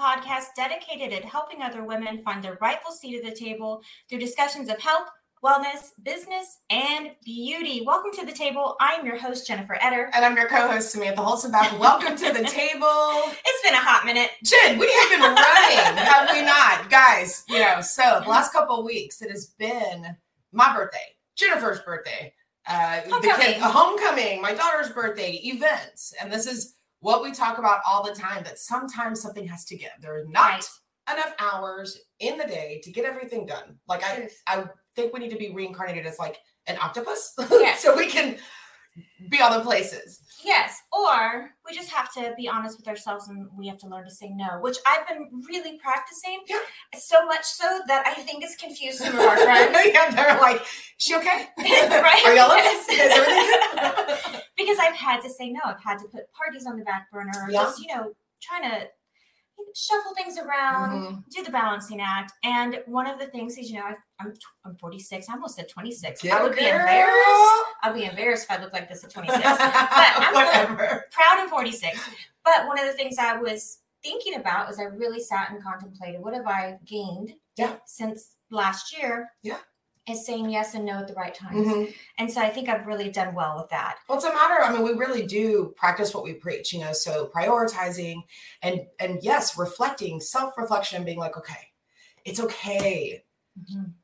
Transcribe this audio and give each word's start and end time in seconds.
Podcast 0.00 0.46
dedicated 0.56 1.12
at 1.12 1.24
helping 1.26 1.60
other 1.60 1.84
women 1.84 2.22
find 2.24 2.42
their 2.42 2.56
rightful 2.62 2.90
seat 2.90 3.22
at 3.22 3.24
the 3.28 3.38
table 3.38 3.82
through 4.08 4.18
discussions 4.18 4.70
of 4.70 4.78
health, 4.78 5.08
wellness, 5.44 5.90
business, 6.02 6.60
and 6.70 7.10
beauty. 7.22 7.82
Welcome 7.86 8.10
to 8.14 8.24
the 8.24 8.32
table. 8.32 8.76
I'm 8.80 9.04
your 9.04 9.18
host, 9.18 9.46
Jennifer 9.46 9.76
Etter. 9.82 10.08
And 10.14 10.24
I'm 10.24 10.36
your 10.38 10.48
co-host 10.48 10.90
Samantha 10.90 11.20
Holzenbach. 11.20 11.78
Welcome 11.78 12.16
to 12.16 12.32
the 12.32 12.44
table. 12.48 13.30
It's 13.44 13.62
been 13.62 13.74
a 13.74 13.78
hot 13.78 14.06
minute. 14.06 14.30
Jen, 14.42 14.78
we 14.78 14.90
have 14.90 15.10
been 15.10 15.20
running, 15.20 15.98
have 16.02 16.30
we 16.32 16.42
not? 16.46 16.88
Guys, 16.88 17.44
you 17.48 17.58
know, 17.58 17.82
so 17.82 18.20
the 18.24 18.30
last 18.30 18.52
couple 18.54 18.78
of 18.78 18.86
weeks 18.86 19.20
it 19.20 19.30
has 19.30 19.48
been 19.58 20.16
my 20.52 20.74
birthday, 20.74 20.98
Jennifer's 21.36 21.80
birthday, 21.80 22.32
uh, 22.66 23.02
the 23.02 23.10
Homecoming. 23.10 23.46
kid, 23.46 23.56
a 23.58 23.64
homecoming, 23.68 24.40
my 24.40 24.54
daughter's 24.54 24.88
birthday, 24.88 25.32
events. 25.44 26.14
And 26.22 26.32
this 26.32 26.46
is 26.46 26.76
what 27.00 27.22
we 27.22 27.32
talk 27.32 27.58
about 27.58 27.80
all 27.88 28.02
the 28.04 28.14
time 28.14 28.42
that 28.44 28.58
sometimes 28.58 29.20
something 29.20 29.46
has 29.48 29.64
to 29.66 29.76
give. 29.76 29.90
There 30.00 30.14
are 30.18 30.24
not 30.26 30.50
Right. 30.52 30.68
enough 31.12 31.34
hours 31.38 31.98
in 32.20 32.36
the 32.38 32.44
day 32.44 32.80
to 32.84 32.90
get 32.92 33.04
everything 33.04 33.46
done. 33.46 33.78
Like 33.88 34.04
I, 34.04 34.28
I 34.46 34.64
think 34.94 35.12
we 35.12 35.20
need 35.20 35.30
to 35.30 35.36
be 35.38 35.50
reincarnated 35.50 36.06
as 36.06 36.18
like 36.18 36.38
an 36.66 36.76
octopus 36.80 37.32
Yeah. 37.50 37.74
so 37.76 37.96
we 37.96 38.06
can 38.06 38.36
be 39.28 39.40
other 39.40 39.62
places. 39.62 40.20
Yes, 40.44 40.78
or 40.92 41.50
we 41.68 41.74
just 41.76 41.90
have 41.90 42.12
to 42.14 42.32
be 42.36 42.48
honest 42.48 42.78
with 42.78 42.88
ourselves 42.88 43.28
and 43.28 43.46
we 43.56 43.66
have 43.68 43.78
to 43.78 43.86
learn 43.88 44.04
to 44.04 44.10
say 44.10 44.30
no, 44.30 44.58
which 44.60 44.78
I've 44.86 45.06
been 45.06 45.28
really 45.48 45.78
practicing. 45.78 46.40
Yeah. 46.48 46.58
So 46.98 47.26
much 47.26 47.44
so 47.44 47.80
that 47.88 48.06
I 48.06 48.14
think 48.14 48.42
it's 48.42 48.56
confused 48.56 48.98
some 48.98 49.14
of 49.14 49.20
our 49.20 49.36
friends. 49.36 49.76
yeah, 49.92 50.10
they're 50.10 50.40
like, 50.40 50.62
she 50.96 51.14
okay? 51.16 51.48
Right? 51.58 52.22
Are 52.24 52.34
y'all 52.34 52.52
okay? 52.52 52.62
Yes. 52.64 52.88
Is 52.90 53.18
everything 53.18 54.32
good? 54.32 54.42
because 54.56 54.78
I've 54.80 54.96
had 54.96 55.20
to 55.22 55.30
say 55.30 55.50
no. 55.50 55.60
I've 55.64 55.82
had 55.82 55.98
to 55.98 56.06
put 56.08 56.32
parties 56.32 56.66
on 56.66 56.78
the 56.78 56.84
back 56.84 57.10
burner 57.10 57.32
or 57.44 57.50
Yeah. 57.50 57.62
just, 57.62 57.80
you 57.80 57.94
know, 57.94 58.12
trying 58.42 58.62
to 58.70 58.88
shuffle 59.74 60.14
things 60.14 60.36
around, 60.38 60.90
Mhm. 60.90 61.24
do 61.30 61.42
the 61.44 61.50
balancing 61.50 62.00
act. 62.00 62.32
And 62.44 62.82
one 62.86 63.06
of 63.06 63.18
the 63.18 63.26
things 63.26 63.56
is, 63.58 63.70
you 63.70 63.78
know, 63.78 63.86
I've, 63.86 63.98
I'm, 64.20 64.32
tw- 64.34 64.56
I'm 64.64 64.76
46. 64.76 65.28
I 65.28 65.32
almost 65.34 65.56
said 65.56 65.68
26. 65.68 66.22
Get 66.22 66.32
I 66.32 66.42
would 66.42 66.54
be 66.56 66.66
embarrassed. 66.66 67.64
I'd 67.82 67.94
be 67.94 68.04
embarrassed 68.04 68.44
if 68.44 68.50
I 68.50 68.60
looked 68.60 68.72
like 68.74 68.88
this 68.88 69.04
at 69.04 69.10
26. 69.10 69.42
but 69.42 69.58
I'm 69.58 70.34
Whatever. 70.34 71.04
proud 71.12 71.44
of 71.44 71.50
46. 71.50 71.98
But 72.44 72.66
one 72.66 72.78
of 72.78 72.86
the 72.86 72.92
things 72.94 73.16
I 73.18 73.36
was 73.36 73.78
thinking 74.02 74.34
about 74.36 74.66
was 74.66 74.78
I 74.80 74.84
really 74.84 75.20
sat 75.20 75.50
and 75.50 75.62
contemplated 75.62 76.20
what 76.20 76.34
have 76.34 76.46
I 76.46 76.78
gained 76.86 77.32
Yeah. 77.56 77.76
since 77.86 78.36
last 78.50 78.96
year? 78.96 79.30
Yeah. 79.42 79.58
Is 80.08 80.24
saying 80.26 80.48
yes 80.50 80.74
and 80.74 80.86
no 80.86 80.94
at 80.94 81.08
the 81.08 81.14
right 81.14 81.34
times. 81.34 81.68
Mhm. 81.68 81.94
And 82.18 82.32
so 82.32 82.40
I 82.40 82.48
think 82.48 82.68
I've 82.68 82.86
really 82.86 83.10
done 83.10 83.34
well 83.34 83.58
with 83.60 83.68
that. 83.68 83.98
Well, 84.08 84.16
it's 84.16 84.26
a 84.26 84.32
matter. 84.32 84.60
I 84.60 84.72
mean, 84.72 84.82
we 84.82 84.92
really 84.92 85.24
do 85.24 85.74
practice 85.76 86.14
what 86.14 86.24
we 86.24 86.32
preach, 86.32 86.72
you 86.72 86.80
know. 86.80 86.92
So 86.92 87.26
prioritizing 87.26 88.22
and 88.62 88.86
and 88.98 89.22
yes, 89.22 89.56
reflecting, 89.58 90.18
self-reflection, 90.18 91.04
being 91.04 91.18
like, 91.18 91.36
okay, 91.36 91.68
it's 92.24 92.40
okay 92.40 93.22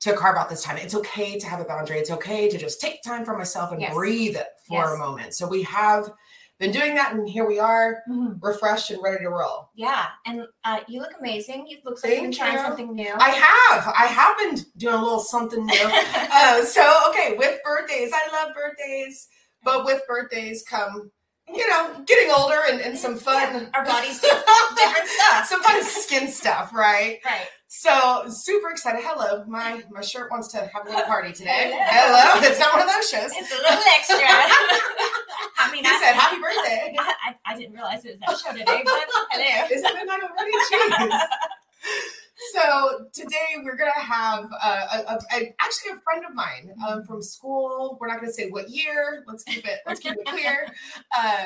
to 0.00 0.12
carve 0.14 0.36
out 0.36 0.50
this 0.50 0.62
time. 0.62 0.76
It's 0.76 0.94
okay 0.94 1.38
to 1.38 1.46
have 1.46 1.60
a 1.60 1.64
boundary. 1.64 1.98
It's 1.98 2.10
okay 2.10 2.50
to 2.50 2.58
just 2.58 2.78
take 2.80 3.02
time 3.02 3.24
for 3.24 3.36
myself 3.36 3.72
and 3.72 3.80
Yes. 3.80 3.94
breathe 3.94 4.36
for 4.68 4.82
Yes. 4.84 4.92
a 4.92 4.96
moment. 4.98 5.34
So 5.34 5.48
we 5.48 5.62
have 5.62 6.12
been 6.58 6.70
doing 6.72 6.94
that, 6.94 7.12
and 7.12 7.28
here 7.28 7.46
we 7.46 7.58
are, 7.58 8.02
Mhm. 8.08 8.38
refreshed 8.42 8.90
and 8.90 9.02
ready 9.02 9.18
to 9.24 9.28
roll. 9.28 9.68
Yeah, 9.74 10.06
and 10.24 10.46
uh, 10.64 10.80
you 10.88 11.00
look 11.00 11.12
amazing. 11.18 11.66
You 11.66 11.78
look 11.84 12.02
like 12.02 12.12
you've 12.14 12.22
been 12.22 12.32
trying 12.32 12.54
you. 12.54 12.58
something 12.60 12.94
new. 12.94 13.12
I 13.18 13.30
have. 13.30 13.88
I 13.88 14.06
have 14.06 14.36
been 14.38 14.64
doing 14.76 14.94
a 14.94 15.02
little 15.02 15.20
something 15.20 15.64
new. 15.66 15.74
uh, 16.32 16.64
so 16.64 17.02
okay, 17.10 17.36
with 17.36 17.60
birthdays, 17.62 18.10
I 18.14 18.32
love 18.32 18.54
birthdays, 18.54 19.28
but 19.62 19.84
with 19.84 20.00
birthdays 20.08 20.62
come, 20.62 21.10
you 21.54 21.68
know, 21.68 22.02
getting 22.06 22.30
older 22.36 22.58
and, 22.68 22.80
and 22.80 22.98
some 22.98 23.16
fun. 23.16 23.54
Yeah, 23.54 23.68
our 23.74 23.84
bodies 23.84 24.20
do 24.20 24.28
different 24.76 25.08
stuff. 25.08 25.46
some 25.46 25.62
fun 25.62 25.82
skin 25.84 26.28
stuff, 26.28 26.72
right? 26.74 27.18
right. 27.24 27.46
So 27.68 28.24
super 28.28 28.70
excited. 28.70 29.02
Hello, 29.04 29.44
my 29.46 29.82
my 29.90 30.00
shirt 30.00 30.30
wants 30.30 30.48
to 30.52 30.58
have 30.58 30.86
a 30.86 30.88
little 30.88 31.04
party 31.04 31.32
today. 31.32 31.72
Hello. 31.76 32.18
Hello. 32.32 32.48
It's 32.48 32.58
not 32.58 32.72
one 32.72 32.82
of 32.82 32.88
those 32.88 33.08
shows. 33.10 33.30
It's 33.34 33.52
a 33.52 33.56
little 33.56 33.84
extra. 33.94 34.16
I 35.58 35.72
mean, 35.72 35.84
He 35.84 35.90
I 35.90 35.98
said 36.00 36.14
happy 36.14 36.40
birthday. 36.40 36.94
I, 36.98 37.14
I, 37.28 37.52
I 37.52 37.56
didn't 37.58 37.74
realize 37.74 38.04
it 38.04 38.18
was 38.18 38.20
that 38.20 38.38
show 38.38 38.52
today, 38.56 38.82
but 38.84 39.04
hello. 39.30 39.66
Is 39.70 39.82
it 39.82 39.94
midnight 39.94 40.20
already? 40.22 41.10
Jeez. 41.10 41.20
So 42.52 43.06
today 43.12 43.56
we're 43.64 43.76
gonna 43.76 43.90
have 43.92 44.44
uh, 44.62 44.86
a, 44.92 45.12
a, 45.14 45.18
a- 45.32 45.54
actually 45.60 45.92
a 45.92 46.00
friend 46.04 46.24
of 46.28 46.34
mine 46.34 46.70
um, 46.86 47.04
from 47.06 47.22
school. 47.22 47.96
We're 48.00 48.08
not 48.08 48.20
gonna 48.20 48.32
say 48.32 48.48
what 48.50 48.68
year. 48.68 49.24
Let's 49.26 49.42
keep 49.44 49.66
it. 49.66 49.80
Let's 49.86 50.00
keep 50.00 50.12
it 50.14 50.26
clear. 50.26 50.66
Uh, 51.18 51.44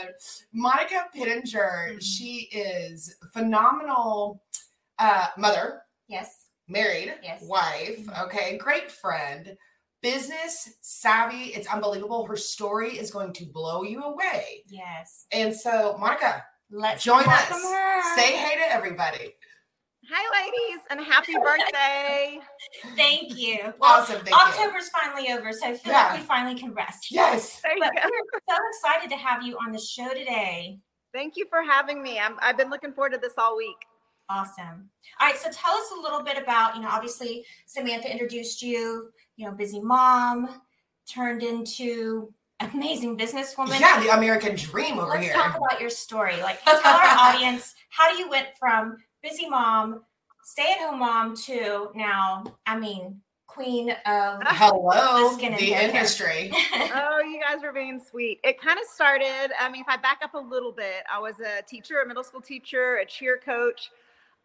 Monica 0.52 1.06
Pittenger. 1.14 1.92
Mhm. 1.94 2.02
She 2.02 2.48
is 2.52 3.14
phenomenal 3.32 4.42
uh, 4.98 5.28
mother, 5.38 5.82
Yes. 6.08 6.46
married, 6.68 7.14
Yes. 7.22 7.42
wife. 7.44 7.98
Mhm. 8.06 8.24
Okay, 8.26 8.58
great 8.58 8.90
friend. 8.90 9.56
Business 10.02 10.70
savvy. 10.80 11.52
It's 11.54 11.68
unbelievable. 11.68 12.26
Her 12.26 12.36
story 12.36 12.98
is 12.98 13.10
going 13.10 13.32
to 13.34 13.44
blow 13.46 13.82
you 13.82 14.02
away. 14.02 14.64
Yes. 14.66 15.26
And 15.30 15.54
so, 15.54 15.96
Monica, 15.98 16.44
Let's 16.72 17.02
join 17.04 17.24
us. 17.26 17.48
her. 17.48 18.16
Say 18.16 18.36
hey 18.36 18.56
to 18.56 18.72
everybody. 18.72 19.34
Hi, 20.12 20.44
ladies, 20.44 20.82
and 20.90 21.00
happy 21.00 21.34
birthday. 21.34 22.40
thank 22.96 23.36
you. 23.38 23.58
Well, 23.78 24.00
Awesome. 24.00 24.16
Thank 24.16 24.30
you. 24.30 24.34
October's 24.36 24.88
finally 24.88 25.30
over, 25.30 25.52
so 25.52 25.68
I 25.68 25.74
feel 25.76 25.92
Yeah. 25.92 26.08
like 26.08 26.20
we 26.20 26.26
finally 26.26 26.58
can 26.58 26.72
rest. 26.74 27.10
Yes. 27.12 27.60
There 27.60 27.74
you 27.76 27.80
But 27.80 27.94
go. 27.94 28.08
we're 28.08 28.40
so 28.48 28.56
excited 28.70 29.10
to 29.10 29.16
have 29.16 29.42
you 29.42 29.56
on 29.64 29.70
the 29.72 29.78
show 29.78 30.08
today. 30.08 30.78
Thank 31.14 31.36
you 31.36 31.46
for 31.48 31.62
having 31.62 32.02
me. 32.02 32.18
I'm, 32.18 32.36
I've 32.40 32.56
been 32.56 32.70
looking 32.70 32.92
forward 32.92 33.12
to 33.12 33.18
this 33.18 33.34
all 33.38 33.56
week. 33.56 33.76
Awesome. 34.28 34.90
All 35.20 35.28
right, 35.28 35.36
so 35.36 35.48
tell 35.52 35.74
us 35.74 35.90
a 35.96 36.00
little 36.00 36.22
bit 36.22 36.36
about, 36.38 36.74
you 36.76 36.82
know, 36.82 36.88
obviously 36.88 37.44
Samantha 37.66 38.10
introduced 38.10 38.62
you, 38.62 39.10
you 39.36 39.46
know, 39.46 39.52
busy 39.52 39.80
mom, 39.80 40.48
turned 41.08 41.42
into 41.42 42.32
amazing 42.60 43.16
businesswoman. 43.16 43.78
Yeah, 43.80 44.00
the 44.00 44.10
American 44.16 44.54
dream 44.56 44.98
over 44.98 45.10
Let's 45.10 45.24
here. 45.24 45.34
talk 45.34 45.56
about 45.56 45.80
your 45.80 45.90
story. 45.90 46.40
Like, 46.42 46.62
tell 46.64 46.76
our 46.76 46.82
audience 47.34 47.74
how 47.90 48.16
you 48.16 48.28
went 48.28 48.48
from 48.58 48.98
busy 49.22 49.48
mom 49.48 50.02
stay 50.42 50.74
at 50.78 50.88
home 50.88 50.98
mom 50.98 51.36
to 51.36 51.88
now, 51.94 52.44
I 52.66 52.78
mean, 52.78 53.20
queen 53.46 53.90
of 53.90 54.40
Hello, 54.46 55.32
skin 55.32 55.54
the 55.54 55.74
industry. 55.74 56.50
oh, 56.74 57.20
you 57.20 57.40
guys 57.40 57.62
were 57.62 57.72
being 57.72 58.00
sweet. 58.00 58.40
It 58.44 58.60
kind 58.60 58.78
of 58.78 58.84
started. 58.86 59.50
I 59.60 59.68
mean, 59.68 59.82
if 59.82 59.88
I 59.88 59.96
back 59.96 60.20
up 60.22 60.34
a 60.34 60.38
little 60.38 60.72
bit, 60.72 61.04
I 61.12 61.18
was 61.18 61.40
a 61.40 61.62
teacher, 61.62 62.00
a 62.00 62.06
middle 62.06 62.24
school 62.24 62.40
teacher, 62.40 62.96
a 62.96 63.06
cheer 63.06 63.40
coach. 63.44 63.90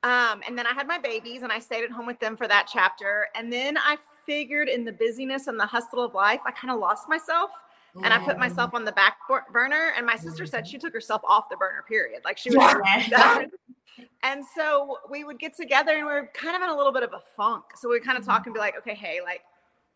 Um, 0.03 0.41
and 0.47 0.57
then 0.57 0.67
I 0.67 0.73
had 0.73 0.87
my 0.87 0.99
babies 0.99 1.41
and 1.41 1.51
I 1.51 1.59
stayed 1.59 1.83
at 1.83 1.91
home 1.91 2.05
with 2.05 2.19
them 2.19 2.35
for 2.35 2.47
that 2.47 2.69
chapter. 2.71 3.27
And 3.35 3.51
then 3.51 3.77
I 3.77 3.97
figured 4.25 4.69
in 4.69 4.85
the 4.85 4.91
busyness 4.91 5.47
and 5.47 5.59
the 5.59 5.65
hustle 5.65 6.03
of 6.03 6.13
life, 6.13 6.41
I 6.45 6.51
kind 6.51 6.71
of 6.71 6.79
lost 6.79 7.09
myself 7.09 7.49
and 8.03 8.13
I 8.13 8.19
put 8.19 8.37
myself 8.37 8.73
on 8.73 8.83
the 8.83 8.91
back 8.91 9.17
burner. 9.51 9.93
And 9.95 10.05
my 10.05 10.17
sister 10.17 10.45
said 10.45 10.67
she 10.67 10.77
took 10.77 10.93
herself 10.93 11.21
off 11.27 11.45
the 11.49 11.57
burner, 11.57 11.83
period. 11.87 12.21
Like 12.25 12.37
she 12.37 12.49
was 12.49 12.75
Yeah. 13.09 13.45
And 14.23 14.43
so 14.55 14.97
we 15.09 15.23
would 15.23 15.39
get 15.39 15.55
together 15.55 15.95
and 15.95 16.05
we 16.05 16.11
are 16.11 16.29
kind 16.33 16.55
of 16.55 16.61
in 16.61 16.69
a 16.69 16.75
little 16.75 16.91
bit 16.91 17.03
of 17.03 17.13
a 17.13 17.21
funk. 17.35 17.63
So 17.75 17.89
we 17.89 17.99
kind 17.99 18.17
of 18.17 18.25
talk 18.25 18.45
and 18.45 18.53
be 18.53 18.59
like, 18.59 18.77
okay, 18.77 18.95
hey, 18.95 19.19
like, 19.23 19.41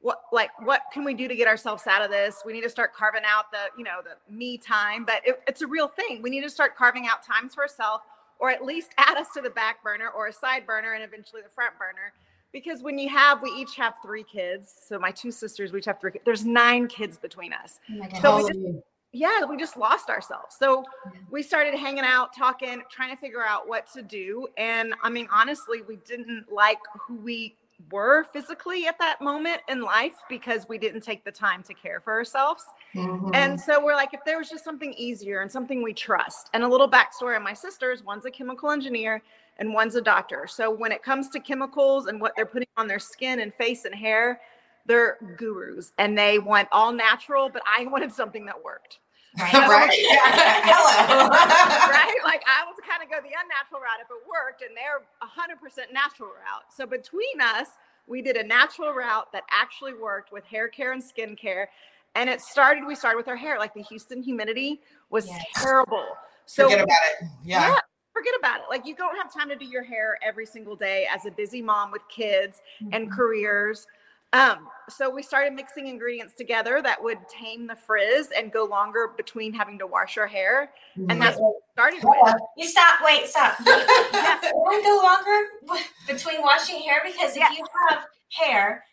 what 0.01 0.21
like 0.31 0.49
what 0.65 0.83
can 0.93 1.03
we 1.03 1.13
do 1.13 1.27
to 1.27 1.35
get 1.35 1.47
ourselves 1.47 1.85
out 1.85 2.01
of 2.01 2.09
this? 2.09 2.41
We 2.45 2.53
need 2.53 2.63
to 2.63 2.69
start 2.69 2.93
carving 2.93 3.23
out 3.25 3.51
the 3.51 3.65
you 3.77 3.83
know 3.83 3.99
the 4.03 4.33
me 4.33 4.57
time. 4.57 5.03
But 5.05 5.21
it, 5.25 5.41
it's 5.47 5.61
a 5.61 5.67
real 5.67 5.87
thing. 5.87 6.21
We 6.21 6.29
need 6.29 6.41
to 6.43 6.49
start 6.49 6.75
carving 6.77 7.07
out 7.07 7.23
times 7.23 7.53
for 7.53 7.63
ourselves 7.63 8.03
or 8.39 8.49
at 8.49 8.63
least 8.63 8.91
add 8.97 9.17
us 9.17 9.27
to 9.35 9.41
the 9.41 9.49
back 9.49 9.83
burner 9.83 10.09
or 10.09 10.27
a 10.27 10.33
side 10.33 10.65
burner 10.65 10.93
and 10.93 11.03
eventually 11.03 11.41
the 11.41 11.49
front 11.49 11.77
burner. 11.77 12.13
Because 12.51 12.81
when 12.81 12.97
you 12.97 13.09
have 13.09 13.41
we 13.41 13.49
each 13.51 13.75
have 13.75 13.95
three 14.01 14.23
kids. 14.23 14.73
So 14.87 14.97
my 14.97 15.11
two 15.11 15.31
sisters 15.31 15.71
we 15.71 15.79
each 15.79 15.85
have 15.85 15.99
three 15.99 16.11
kids 16.11 16.23
there's 16.25 16.45
nine 16.45 16.87
kids 16.87 17.17
between 17.17 17.51
us. 17.51 17.79
Oh. 17.91 18.21
So 18.21 18.37
we 18.37 18.53
just- 18.53 18.83
yeah, 19.11 19.43
we 19.45 19.57
just 19.57 19.75
lost 19.75 20.09
ourselves. 20.09 20.55
So 20.57 20.83
we 21.31 21.41
started 21.41 21.73
hanging 21.73 22.03
out, 22.03 22.35
talking, 22.35 22.83
trying 22.91 23.09
to 23.09 23.19
figure 23.19 23.43
out 23.43 23.67
what 23.67 23.91
to 23.93 24.01
do. 24.01 24.47
And 24.57 24.93
I 25.01 25.09
mean, 25.09 25.27
honestly, 25.31 25.81
we 25.87 25.97
didn't 26.07 26.51
like 26.51 26.79
who 27.07 27.15
we 27.15 27.55
were 27.91 28.25
physically 28.25 28.87
at 28.87 28.99
that 28.99 29.21
moment 29.21 29.61
in 29.69 29.81
life 29.81 30.15
because 30.27 30.67
we 30.67 30.77
didn't 30.77 31.01
take 31.01 31.23
the 31.23 31.31
time 31.31 31.63
to 31.63 31.73
care 31.73 32.01
for 32.01 32.13
ourselves. 32.13 32.65
Mhm. 32.93 33.33
And 33.33 33.59
so 33.59 33.83
we're 33.83 33.95
like, 33.95 34.13
if 34.13 34.19
there 34.25 34.37
was 34.37 34.49
just 34.49 34.65
something 34.65 34.93
easier 34.93 35.41
and 35.41 35.51
something 35.51 35.81
we 35.81 35.93
trust, 35.93 36.49
and 36.53 36.63
a 36.63 36.67
little 36.67 36.89
backstory 36.89 37.37
on 37.37 37.43
my 37.43 37.53
sisters 37.53 38.03
one's 38.03 38.25
a 38.25 38.31
chemical 38.31 38.69
engineer 38.69 39.21
and 39.57 39.73
one's 39.73 39.95
a 39.95 40.01
doctor. 40.01 40.45
So 40.45 40.69
when 40.69 40.91
it 40.91 41.03
comes 41.03 41.29
to 41.29 41.39
chemicals 41.39 42.07
and 42.07 42.19
what 42.19 42.33
they're 42.35 42.45
putting 42.45 42.67
on 42.77 42.87
their 42.87 42.99
skin 42.99 43.39
and 43.39 43.53
face 43.53 43.85
and 43.85 43.95
hair, 43.95 44.41
they're 44.89 45.17
gurus 45.37 45.93
and 45.97 46.17
they 46.17 46.39
want 46.39 46.67
all 46.71 46.91
natural, 46.91 47.47
but 47.47 47.61
I 47.65 47.85
wanted 47.85 48.11
something 48.11 48.45
that 48.45 48.61
worked. 48.61 48.99
Right. 49.37 49.53
right? 49.53 49.91
Hello. 49.93 51.29
right? 51.29 52.17
Like 52.25 52.43
I 52.47 52.65
was 52.65 52.75
kind 52.85 53.03
of 53.03 53.09
go 53.09 53.17
the 53.21 53.35
unnatural 53.41 53.79
route 53.79 54.01
if 54.01 54.07
it 54.09 54.27
worked, 54.27 54.63
and 54.63 54.71
they're 54.75 55.05
100% 55.21 55.93
natural 55.93 56.29
route. 56.29 56.73
So 56.75 56.85
between 56.87 57.39
us, 57.39 57.67
we 58.07 58.23
did 58.23 58.35
a 58.35 58.43
natural 58.43 58.91
route 58.91 59.31
that 59.31 59.43
actually 59.51 59.93
worked 59.93 60.33
with 60.33 60.43
hair 60.43 60.67
care 60.67 60.91
and 60.91 61.03
skin 61.03 61.35
care. 61.35 61.69
And 62.15 62.27
it 62.27 62.41
started, 62.41 62.85
we 62.87 62.95
started 62.95 63.17
with 63.17 63.27
our 63.27 63.35
hair. 63.35 63.59
Like 63.59 63.75
the 63.75 63.83
Houston 63.83 64.23
humidity 64.23 64.81
was 65.11 65.27
Yes. 65.27 65.45
terrible. 65.55 66.07
So 66.47 66.63
Forget 66.63 66.83
about 66.83 66.97
it. 67.21 67.27
Yeah. 67.43 67.69
yeah, 67.69 67.79
forget 68.11 68.33
about 68.39 68.61
it. 68.61 68.65
Like 68.67 68.87
you 68.87 68.95
don't 68.95 69.15
have 69.15 69.31
time 69.31 69.47
to 69.49 69.55
do 69.55 69.65
your 69.65 69.83
hair 69.83 70.17
every 70.23 70.47
single 70.47 70.75
day 70.75 71.07
as 71.13 71.27
a 71.27 71.31
busy 71.31 71.61
mom 71.61 71.91
with 71.91 72.01
kids 72.09 72.61
and 72.91 73.05
mm-hmm. 73.05 73.13
careers. 73.13 73.85
Um, 74.33 74.67
so 74.89 75.09
we 75.09 75.21
started 75.23 75.53
mixing 75.53 75.87
ingredients 75.87 76.33
together 76.35 76.81
that 76.81 77.01
would 77.03 77.17
tame 77.29 77.67
the 77.67 77.75
frizz 77.75 78.29
and 78.35 78.51
go 78.51 78.63
longer 78.65 79.09
between 79.15 79.53
having 79.53 79.77
to 79.79 79.87
wash 79.87 80.17
our 80.17 80.27
hair. 80.27 80.71
And 81.09 81.21
that's 81.21 81.37
what 81.39 81.53
we 81.55 81.61
started 81.73 81.99
with. 82.03 82.35
You 82.57 82.67
stop. 82.67 82.99
Wait, 83.03 83.27
stop. 83.27 83.55
Yes, 83.65 84.43
it 84.43 84.51
won't 84.55 84.83
go 84.83 84.99
longer 85.03 85.79
between 86.07 86.41
washing 86.41 86.79
hair 86.81 87.01
because 87.05 87.31
if 87.31 87.37
Yes. 87.37 87.57
you 87.57 87.65
have 87.89 88.05
hair, 88.31 88.83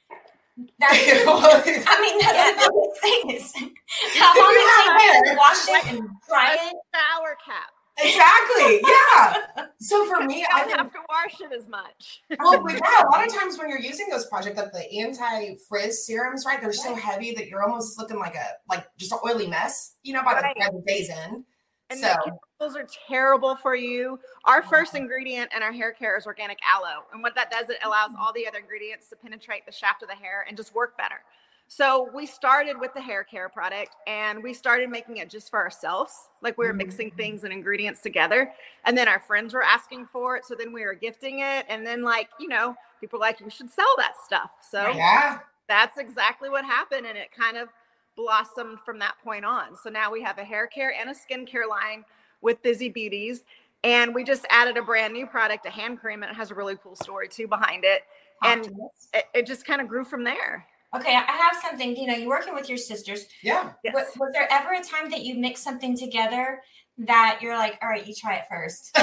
that's. 0.79 0.97
I 0.99 2.01
mean, 2.01 2.19
that's 2.19 2.65
the 2.65 2.73
biggest 2.73 3.01
thing 3.03 3.31
is 3.31 3.53
how 4.19 4.33
long 4.41 4.53
it 4.55 4.99
takes 4.99 5.31
to 5.31 5.37
wash 5.37 5.69
it 5.69 5.93
and 5.93 6.09
dry 6.29 6.55
it. 6.55 6.75
Shower 6.95 7.37
cap. 7.45 7.76
Exactly. 7.99 8.81
Yeah. 8.87 9.67
So 9.81 10.07
for 10.07 10.25
me, 10.25 10.47
I 10.53 10.65
don't 10.65 10.79
have 10.79 10.93
to 10.93 10.99
wash 11.09 11.41
it 11.41 11.53
as 11.53 11.67
much. 11.69 12.23
well, 12.39 12.63
but 12.65 12.73
yeah, 12.75 13.03
a 13.03 13.09
lot 13.11 13.27
of 13.27 13.33
times 13.35 13.59
when 13.59 13.69
you're 13.69 13.79
using 13.81 14.07
those 14.11 14.27
project 14.27 14.57
like 14.57 14.73
the 14.73 15.01
anti-frizz 15.01 16.07
serums, 16.07 16.45
right? 16.47 16.61
They're 16.61 16.73
so 16.73 16.95
heavy 16.95 17.35
that 17.35 17.49
you're 17.49 17.63
almost 17.63 17.99
looking 17.99 18.19
like 18.19 18.35
a 18.35 18.47
like 18.69 18.87
just 18.99 19.13
an 19.13 19.19
oily 19.27 19.47
mess, 19.47 19.97
you 20.03 20.13
know, 20.13 20.23
by 20.23 20.35
the, 20.35 20.41
Right. 20.43 20.57
by 20.57 20.69
the 20.73 20.83
days 20.87 21.09
in. 21.11 21.45
And 21.89 22.01
so 22.01 22.09
the 22.09 22.33
chemicals 22.59 22.77
are 22.77 22.89
terrible 23.09 23.55
for 23.55 23.77
you. 23.77 24.19
Our 24.45 24.61
first 24.63 24.97
ingredient 24.97 25.53
in 25.55 25.63
our 25.63 25.71
hair 25.73 25.93
care 25.93 26.17
is 26.19 26.27
organic 26.27 26.59
aloe. 26.67 27.05
And 27.13 27.23
what 27.23 27.37
that 27.37 27.51
does, 27.51 27.71
it 27.71 27.77
allows 27.85 28.11
all 28.19 28.33
the 28.33 28.47
other 28.49 28.59
ingredients 28.59 29.09
to 29.11 29.17
penetrate 29.17 29.65
the 29.67 29.73
shaft 29.73 30.03
of 30.03 30.09
the 30.09 30.17
hair 30.17 30.45
and 30.49 30.57
just 30.57 30.75
work 30.75 30.99
better. 30.99 31.23
So 31.69 32.09
we 32.15 32.27
started 32.27 32.79
with 32.79 32.95
the 32.95 33.01
hair 33.01 33.25
care 33.25 33.49
product 33.49 33.97
and 34.07 34.43
we 34.43 34.55
started 34.55 34.89
making 34.89 35.17
it 35.17 35.29
just 35.29 35.51
for 35.51 35.59
ourselves. 35.59 36.29
Like 36.41 36.57
we 36.57 36.67
were 36.67 36.73
mixing 36.73 37.11
things 37.11 37.45
and 37.45 37.53
ingredients 37.53 38.01
together. 38.01 38.53
And 38.85 38.97
then 38.97 39.09
our 39.09 39.19
friends 39.19 39.53
were 39.53 39.65
asking 39.65 40.07
for 40.13 40.37
it. 40.37 40.45
So 40.45 40.55
then 40.55 40.73
we 40.73 40.85
were 40.85 40.95
gifting 40.95 41.41
it. 41.41 41.67
And 41.69 41.85
then, 41.85 42.03
like, 42.03 42.29
you 42.39 42.49
know, 42.49 42.77
people 43.01 43.19
were 43.19 43.25
like, 43.25 43.41
you 43.41 43.51
should 43.51 43.71
sell 43.71 43.95
that 43.99 44.15
stuff. 44.25 44.51
So 44.71 44.91
yeah. 44.91 45.41
that's 45.69 45.99
exactly 45.99 46.49
what 46.49 46.65
happened 46.65 47.05
and 47.07 47.19
it 47.19 47.31
kind 47.37 47.57
of 47.57 47.69
blossomed 48.17 48.79
from 48.81 48.99
that 48.99 49.15
point 49.23 49.45
on 49.45 49.77
so 49.77 49.91
now 49.91 50.11
we 50.11 50.23
have 50.23 50.39
a 50.39 50.45
hair 50.45 50.67
care 50.67 50.95
and 50.99 51.11
a 51.11 51.13
skincare 51.13 51.69
line 51.69 52.03
with 52.41 52.63
busy 52.63 52.89
beauties 52.89 53.45
and 53.85 54.15
we 54.15 54.25
just 54.25 54.47
added 54.49 54.79
a 54.79 54.83
brand 54.83 55.13
new 55.13 55.27
product 55.27 55.67
a 55.67 55.71
hand 55.71 56.01
cream 56.01 56.23
and 56.23 56.33
it 56.33 56.35
has 56.35 56.51
a 56.51 56.55
really 56.55 56.77
cool 56.83 56.97
story 56.97 57.29
too 57.29 57.47
behind 57.47 57.85
it 57.85 58.03
and 58.43 58.73
it, 59.13 59.25
it 59.35 59.47
just 59.47 59.67
kind 59.67 59.83
of 59.83 59.89
grew 59.89 60.03
from 60.03 60.25
there 60.25 60.67
Okay, 60.97 61.15
I 61.15 61.33
have 61.33 61.57
something. 61.63 61.97
You 61.97 62.07
know, 62.07 62.15
you're 62.15 62.29
working 62.29 62.55
with 62.55 62.69
your 62.69 62.79
sisters. 62.79 63.27
Yeah. 63.43 63.73
yes. 63.85 63.95
Was, 63.95 64.07
was 64.19 64.31
there 64.33 64.49
ever 64.51 64.73
a 64.73 64.83
time 64.83 65.11
that 65.11 65.23
you 65.23 65.37
mixed 65.37 65.65
something 65.65 65.97
together 65.97 66.63
that 66.99 67.41
you're 67.43 67.57
like, 67.57 67.79
all 67.83 67.89
right, 67.89 68.07
you 68.07 68.15
try 68.15 68.37
it 68.37 68.45
first? 68.49 68.91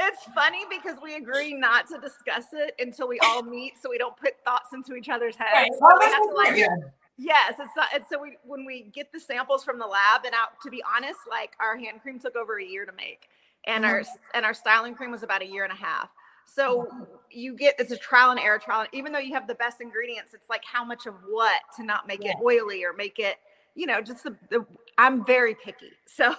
it's 0.00 0.24
funny 0.34 0.64
because 0.70 0.96
we 1.02 1.16
agree 1.16 1.54
not 1.54 1.86
to 1.88 1.98
discuss 1.98 2.46
it 2.52 2.74
until 2.78 3.08
we 3.08 3.18
all 3.20 3.42
meet 3.42 3.74
so 3.80 3.90
we 3.90 3.98
don't 3.98 4.16
put 4.16 4.32
thoughts 4.44 4.70
into 4.72 4.94
each 4.94 5.08
other's 5.08 5.36
heads 5.36 5.50
Right. 5.52 5.70
So 5.78 5.88
we 5.98 6.04
have 6.06 6.22
to, 6.22 6.34
like, 6.34 6.56
yeah. 6.56 6.76
Yes, 7.16 7.54
it's 7.60 7.70
not. 7.76 7.88
And 7.94 8.04
so 8.10 8.20
we, 8.20 8.36
when 8.42 8.64
we 8.64 8.90
get 8.92 9.12
the 9.12 9.20
samples 9.20 9.62
from 9.62 9.78
the 9.78 9.86
lab, 9.86 10.24
and 10.24 10.34
out 10.34 10.60
to 10.64 10.70
be 10.70 10.82
honest, 10.96 11.20
like 11.30 11.52
our 11.60 11.76
hand 11.76 12.02
cream 12.02 12.18
took 12.18 12.34
over 12.34 12.58
a 12.58 12.64
year 12.64 12.84
to 12.84 12.92
make, 12.92 13.28
and 13.66 13.84
uh-huh. 13.84 13.94
our 13.94 14.04
and 14.34 14.44
our 14.44 14.52
styling 14.52 14.94
cream 14.94 15.12
was 15.12 15.22
about 15.22 15.40
a 15.40 15.46
year 15.46 15.62
and 15.62 15.72
a 15.72 15.76
half. 15.76 16.08
So 16.46 16.88
you 17.30 17.54
get 17.56 17.74
it's 17.78 17.92
a 17.92 17.96
trial 17.96 18.30
and 18.30 18.40
error 18.40 18.58
trial. 18.58 18.86
Even 18.92 19.12
though 19.12 19.18
you 19.18 19.34
have 19.34 19.46
the 19.46 19.54
best 19.56 19.80
ingredients, 19.80 20.34
it's 20.34 20.48
like 20.48 20.62
how 20.64 20.84
much 20.84 21.06
of 21.06 21.14
what 21.28 21.60
to 21.76 21.84
not 21.84 22.06
make 22.06 22.24
it 22.24 22.36
oily 22.42 22.84
or 22.84 22.92
make 22.92 23.18
it, 23.18 23.36
you 23.74 23.86
know, 23.86 24.00
just 24.00 24.24
the. 24.24 24.36
the 24.50 24.64
I'm 24.96 25.24
very 25.24 25.56
picky, 25.56 25.90
so 26.06 26.34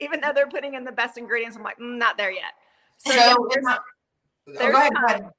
even 0.00 0.20
though 0.20 0.32
they're 0.34 0.48
putting 0.48 0.74
in 0.74 0.82
the 0.82 0.90
best 0.90 1.16
ingredients, 1.16 1.56
I'm 1.56 1.62
like, 1.62 1.78
mm, 1.78 1.96
not 1.96 2.16
there 2.16 2.32
yet. 2.32 2.54
So, 2.98 3.12
So, 3.12 3.16
yeah, 3.16 3.34
there's- 3.50 3.64
the- 3.64 3.80
oh, 3.80 4.52
there's 4.58 4.72
go 4.72 4.78
ahead, 4.80 4.92
time. 4.94 5.30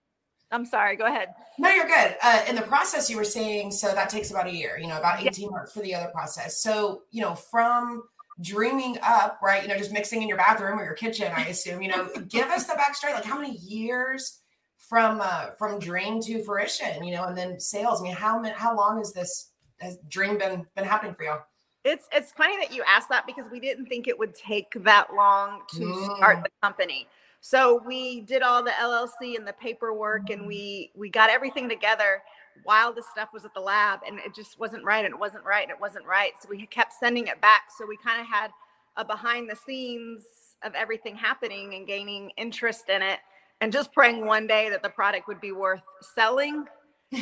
I'm 0.51 0.65
sorry. 0.65 0.95
Go 0.95 1.05
ahead. 1.05 1.29
No, 1.57 1.69
you're 1.69 1.85
good. 1.87 2.15
Uh, 2.23 2.43
in 2.47 2.55
the 2.55 2.61
process, 2.63 3.09
you 3.09 3.17
were 3.17 3.23
saying 3.23 3.71
so 3.71 3.93
that 3.93 4.09
takes 4.09 4.31
about 4.31 4.47
a 4.47 4.51
year, 4.53 4.79
you 4.79 4.87
know, 4.87 4.97
about 4.97 5.21
18 5.23 5.51
months 5.51 5.73
for 5.73 5.81
the 5.81 5.93
other 5.93 6.09
process. 6.11 6.61
So, 6.61 7.03
you 7.11 7.21
know, 7.21 7.35
from 7.35 8.03
dreaming 8.41 8.97
up, 9.03 9.39
right, 9.41 9.61
you 9.61 9.67
know, 9.67 9.77
just 9.77 9.91
mixing 9.91 10.21
in 10.21 10.27
your 10.27 10.37
bathroom 10.37 10.79
or 10.79 10.83
your 10.83 10.93
kitchen, 10.93 11.31
I 11.35 11.47
assume, 11.47 11.81
you 11.81 11.89
know, 11.89 12.09
give 12.27 12.47
us 12.47 12.65
the 12.65 12.73
backstory. 12.73 13.13
Like, 13.13 13.25
how 13.25 13.39
many 13.39 13.57
years 13.57 14.39
from 14.77 15.19
uh, 15.21 15.51
from 15.57 15.79
dream 15.79 16.21
to 16.21 16.43
fruition, 16.43 17.03
you 17.03 17.13
know, 17.15 17.25
and 17.25 17.37
then 17.37 17.59
sales? 17.59 18.01
I 18.01 18.03
mean, 18.03 18.13
how 18.13 18.43
how 18.55 18.75
long 18.75 18.97
has 18.99 19.13
this 19.13 19.51
has 19.79 19.97
dream 20.09 20.37
been 20.37 20.65
been 20.75 20.85
happening 20.85 21.15
for 21.15 21.23
y'all? 21.23 21.41
It's 21.85 22.07
it's 22.11 22.31
funny 22.33 22.57
that 22.57 22.73
you 22.73 22.83
asked 22.87 23.09
that 23.09 23.25
because 23.25 23.45
we 23.51 23.59
didn't 23.59 23.87
think 23.87 24.07
it 24.07 24.17
would 24.17 24.35
take 24.35 24.71
that 24.83 25.13
long 25.15 25.61
to 25.75 25.93
start 26.15 26.39
Mm. 26.39 26.43
the 26.43 26.49
company. 26.61 27.07
So 27.41 27.81
we 27.85 28.21
did 28.21 28.41
all 28.41 28.61
the 28.63 28.71
LLC 28.71 29.37
and 29.37 29.47
the 29.47 29.53
paperwork 29.53 30.29
and 30.29 30.45
we 30.45 30.91
we 30.95 31.09
got 31.09 31.29
everything 31.29 31.69
together 31.69 32.21
while 32.63 32.93
the 32.93 33.03
stuff 33.11 33.29
was 33.33 33.45
at 33.45 33.53
the 33.53 33.59
lab 33.59 33.99
and 34.05 34.19
it 34.19 34.33
just 34.33 34.59
wasn't 34.59 34.83
right 34.83 35.05
and 35.05 35.13
it 35.13 35.19
wasn't 35.19 35.43
right 35.43 35.63
and 35.63 35.71
it 35.71 35.79
wasn't 35.79 36.05
right. 36.05 36.31
So 36.41 36.49
we 36.49 36.65
kept 36.65 36.93
sending 36.93 37.27
it 37.27 37.41
back. 37.41 37.63
So 37.77 37.85
we 37.85 37.97
kind 37.97 38.21
of 38.21 38.27
had 38.27 38.51
a 38.97 39.05
behind 39.05 39.49
the 39.49 39.55
scenes 39.55 40.23
of 40.63 40.73
everything 40.75 41.15
happening 41.15 41.73
and 41.75 41.87
gaining 41.87 42.31
interest 42.37 42.89
in 42.89 43.01
it 43.01 43.19
and 43.61 43.71
just 43.71 43.91
praying 43.93 44.25
one 44.25 44.47
day 44.47 44.69
that 44.69 44.83
the 44.83 44.89
product 44.89 45.27
would 45.27 45.41
be 45.41 45.51
worth 45.51 45.81
selling 46.01 46.65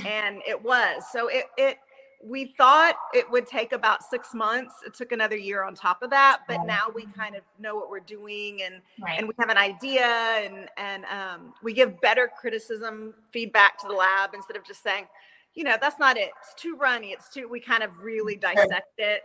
and 0.05 0.41
it 0.47 0.61
was. 0.61 1.03
So 1.11 1.27
it 1.27 1.45
it 1.57 1.77
we 2.23 2.53
thought 2.57 2.95
it 3.13 3.29
would 3.29 3.45
take 3.47 3.73
about 3.73 4.03
six 4.03 4.33
months. 4.33 4.73
It 4.85 4.93
took 4.93 5.11
another 5.11 5.37
year 5.37 5.63
on 5.63 5.75
top 5.75 6.01
of 6.01 6.09
that, 6.09 6.41
but 6.47 6.65
now 6.65 6.87
we 6.93 7.05
kind 7.15 7.35
of 7.35 7.43
know 7.59 7.75
what 7.75 7.89
we're 7.89 7.99
doing 7.99 8.63
and 8.63 8.81
Right. 8.99 9.19
and 9.19 9.27
we 9.27 9.33
have 9.39 9.49
an 9.49 9.57
idea 9.57 10.05
and 10.05 10.69
and 10.77 11.05
um, 11.05 11.53
we 11.61 11.73
give 11.73 11.99
better 12.01 12.27
criticism 12.39 13.13
feedback 13.31 13.77
to 13.81 13.87
the 13.87 13.93
lab 13.93 14.33
instead 14.33 14.57
of 14.57 14.65
just 14.65 14.81
saying, 14.83 15.07
you 15.53 15.63
know, 15.63 15.77
that's 15.79 15.99
not 15.99 16.17
it. 16.17 16.31
It's 16.41 16.53
too 16.55 16.75
runny. 16.75 17.11
It's 17.11 17.29
too. 17.29 17.47
We 17.47 17.59
kind 17.59 17.83
of 17.83 17.91
really 18.01 18.35
dissect 18.47 18.93
it. 18.97 19.21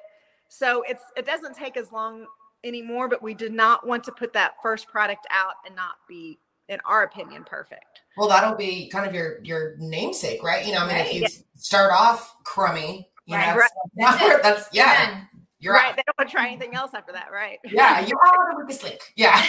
So 0.49 0.83
it's 0.87 1.03
it 1.17 1.25
doesn't 1.25 1.57
take 1.57 1.77
as 1.77 1.93
long 1.93 2.27
anymore, 2.65 3.09
but 3.09 3.23
we 3.23 3.35
did 3.35 3.53
not 3.53 3.87
want 3.87 4.05
to 4.05 4.13
put 4.13 4.33
that 4.35 4.53
first 4.63 4.87
product 4.89 5.27
out 5.31 5.55
and 5.67 5.75
not 5.75 5.95
be, 6.09 6.39
in 6.69 6.79
our 6.85 7.05
opinion, 7.05 7.45
perfect. 7.45 8.03
Well, 8.17 8.29
that'll 8.29 8.57
be 8.57 8.89
kind 8.89 9.07
of 9.07 9.15
your 9.15 9.43
your 9.43 9.77
namesake, 9.79 10.43
right? 10.43 10.67
You 10.67 10.73
know, 10.73 10.81
I 10.81 10.87
mean, 10.87 10.97
right. 10.97 11.07
if 11.07 11.15
you 11.15 11.21
yeah. 11.23 11.29
start 11.55 11.93
off 11.93 12.35
crummy, 12.45 13.09
you 13.27 13.37
right, 13.37 13.55
know, 13.55 13.61
right. 13.61 13.71
That's, 13.97 14.43
that's, 14.43 14.69
yeah. 14.73 15.23
You're 15.59 15.75
right. 15.75 15.95
They 15.95 16.03
don't 16.05 16.19
want 16.19 16.29
to 16.29 16.35
try 16.35 16.49
anything 16.49 16.75
else 16.75 16.91
after 16.93 17.13
that, 17.13 17.29
right? 17.33 17.59
Yeah, 17.71 18.05
you're 18.05 18.19
out 18.27 18.61
of 18.61 18.67
the 18.67 18.75
slick. 18.75 19.01
Yeah. 19.15 19.41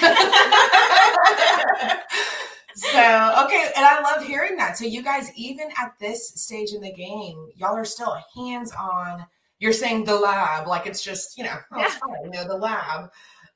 so 2.75 3.45
okay, 3.45 3.71
and 3.75 3.83
I 3.83 3.99
love 4.03 4.23
hearing 4.23 4.55
that. 4.57 4.77
So 4.77 4.85
you 4.85 5.01
guys, 5.01 5.31
even 5.35 5.69
at 5.81 5.93
this 5.99 6.33
stage 6.35 6.73
in 6.73 6.81
the 6.81 6.93
game, 6.93 7.49
y'all 7.55 7.75
are 7.75 7.83
still 7.83 8.15
hands-on. 8.35 9.25
You're 9.57 9.73
saying 9.73 10.05
the 10.05 10.15
lab, 10.15 10.67
like 10.67 10.85
it's 10.85 11.03
just, 11.03 11.35
you 11.35 11.45
know, 11.45 11.57
oh, 11.71 11.79
yeah. 11.79 11.85
it's 11.85 11.95
fine, 11.95 12.25
you 12.25 12.29
know, 12.29 12.47
the 12.47 12.57
lab. 12.57 13.09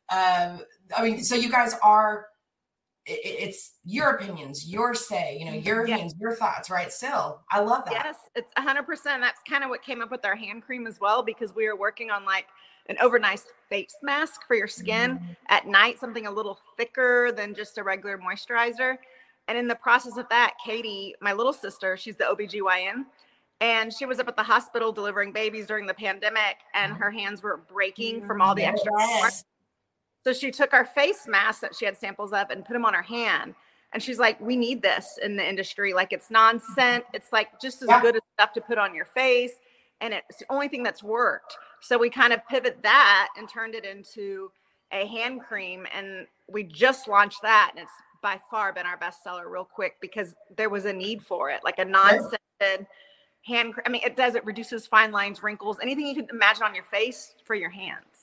Um, 0.10 0.62
I 0.98 1.04
mean, 1.04 1.24
so 1.24 1.36
you 1.36 1.52
guys 1.52 1.76
are 1.84 2.26
it's 3.08 3.76
your 3.86 4.12
opinions, 4.12 4.70
your 4.70 4.94
say, 4.94 5.38
you 5.40 5.46
know, 5.46 5.54
your 5.54 5.88
yes. 5.88 6.00
hands, 6.00 6.16
your 6.20 6.36
thoughts, 6.36 6.70
right? 6.70 6.92
Still, 6.92 7.42
I 7.50 7.62
love 7.62 7.86
that. 7.86 7.94
Yes, 7.94 8.18
it's 8.36 8.54
100%. 8.58 9.04
That's 9.04 9.42
kind 9.50 9.64
of 9.64 9.70
what 9.70 9.82
came 9.82 10.02
up 10.02 10.12
with 10.12 10.26
our 10.26 10.36
hand 10.36 10.64
cream 10.64 10.86
as 10.86 11.00
well, 11.00 11.24
because 11.24 11.56
we 11.56 11.68
were 11.68 11.76
working 11.76 12.12
on 12.12 12.26
like 12.26 12.48
an 12.90 12.98
overnight 13.02 13.42
face 13.70 13.96
mask 14.02 14.42
for 14.48 14.56
your 14.56 14.68
skin 14.68 15.16
mm-hmm. 15.16 15.32
at 15.50 15.68
night, 15.68 16.00
something 16.00 16.28
a 16.28 16.32
little 16.32 16.60
thicker 16.76 17.32
than 17.32 17.56
just 17.56 17.78
a 17.78 17.84
regular 17.84 18.18
moisturizer. 18.18 18.98
And 19.48 19.58
in 19.58 19.68
the 19.68 19.76
process 19.76 20.18
of 20.18 20.28
that, 20.30 20.56
Katie, 20.64 21.16
my 21.22 21.32
little 21.32 21.54
sister, 21.54 21.96
she's 21.96 22.18
the 22.18 22.26
OBGYN, 22.26 23.06
and 23.62 23.94
she 23.94 24.06
was 24.06 24.20
up 24.20 24.28
at 24.28 24.36
the 24.36 24.44
hospital 24.44 24.92
delivering 24.92 25.32
babies 25.32 25.66
during 25.66 25.88
the 25.88 25.94
pandemic, 25.94 26.58
and 26.74 26.94
her 26.94 27.10
hands 27.10 27.42
were 27.42 27.58
breaking 27.58 28.26
from 28.26 28.42
all 28.42 28.54
the 28.54 28.64
extra. 28.64 28.92
Yes. 28.98 29.46
So 30.28 30.34
she 30.34 30.52
took 30.52 30.74
our 30.74 30.84
face 30.84 31.26
masks 31.26 31.62
that 31.62 31.74
she 31.74 31.86
had 31.86 31.96
samples 31.96 32.34
of 32.34 32.50
and 32.50 32.66
put 32.66 32.74
them 32.74 32.84
on 32.84 32.94
her 32.94 33.02
hand. 33.02 33.56
And 33.94 34.04
she's 34.04 34.20
like, 34.20 34.38
we 34.42 34.58
need 34.58 34.82
this 34.82 35.18
in 35.24 35.38
the 35.38 35.50
industry. 35.50 35.94
Like 35.94 36.12
it's 36.12 36.30
non-scent. 36.30 37.06
It's 37.14 37.32
like 37.32 37.62
just 37.62 37.82
as 37.82 37.88
yeah. 37.88 38.02
good 38.02 38.18
as 38.18 38.22
stuff 38.34 38.52
to 38.56 38.60
put 38.60 38.78
on 38.78 38.94
your 38.94 39.06
face. 39.06 39.54
And 40.02 40.14
it's 40.14 40.40
the 40.40 40.46
only 40.50 40.68
thing 40.68 40.84
that's 40.84 41.02
worked. 41.02 41.56
So 41.80 41.98
we 41.98 42.10
kind 42.10 42.34
of 42.34 42.46
pivot 42.46 42.80
that 42.84 43.30
and 43.38 43.48
turned 43.48 43.74
it 43.74 43.86
into 43.86 44.52
a 44.92 45.08
hand 45.08 45.44
cream. 45.48 45.88
And 45.96 46.28
we 46.50 46.64
just 46.64 47.08
launched 47.08 47.42
that. 47.44 47.72
And 47.74 47.84
it's 47.84 47.92
by 48.22 48.38
far 48.52 48.74
been 48.74 48.86
our 48.86 48.98
best 48.98 49.24
seller 49.24 49.48
real 49.48 49.64
quick 49.64 49.96
because 50.02 50.36
there 50.58 50.70
was 50.70 50.84
a 50.84 50.92
need 50.92 51.22
for 51.24 51.50
it, 51.52 51.62
like 51.64 51.80
a 51.80 51.86
non-scented 51.86 52.86
hand. 53.46 53.76
I 53.86 53.90
mean, 53.90 54.02
it 54.04 54.18
does, 54.18 54.36
it 54.36 54.44
reduces 54.44 54.88
fine 54.88 55.14
lines, 55.14 55.42
wrinkles, 55.42 55.78
anything 55.82 56.06
you 56.06 56.16
can 56.16 56.28
imagine 56.32 56.64
on 56.64 56.76
your 56.76 56.84
face 56.84 57.34
for 57.46 57.56
your 57.56 57.70
hands. 57.70 58.17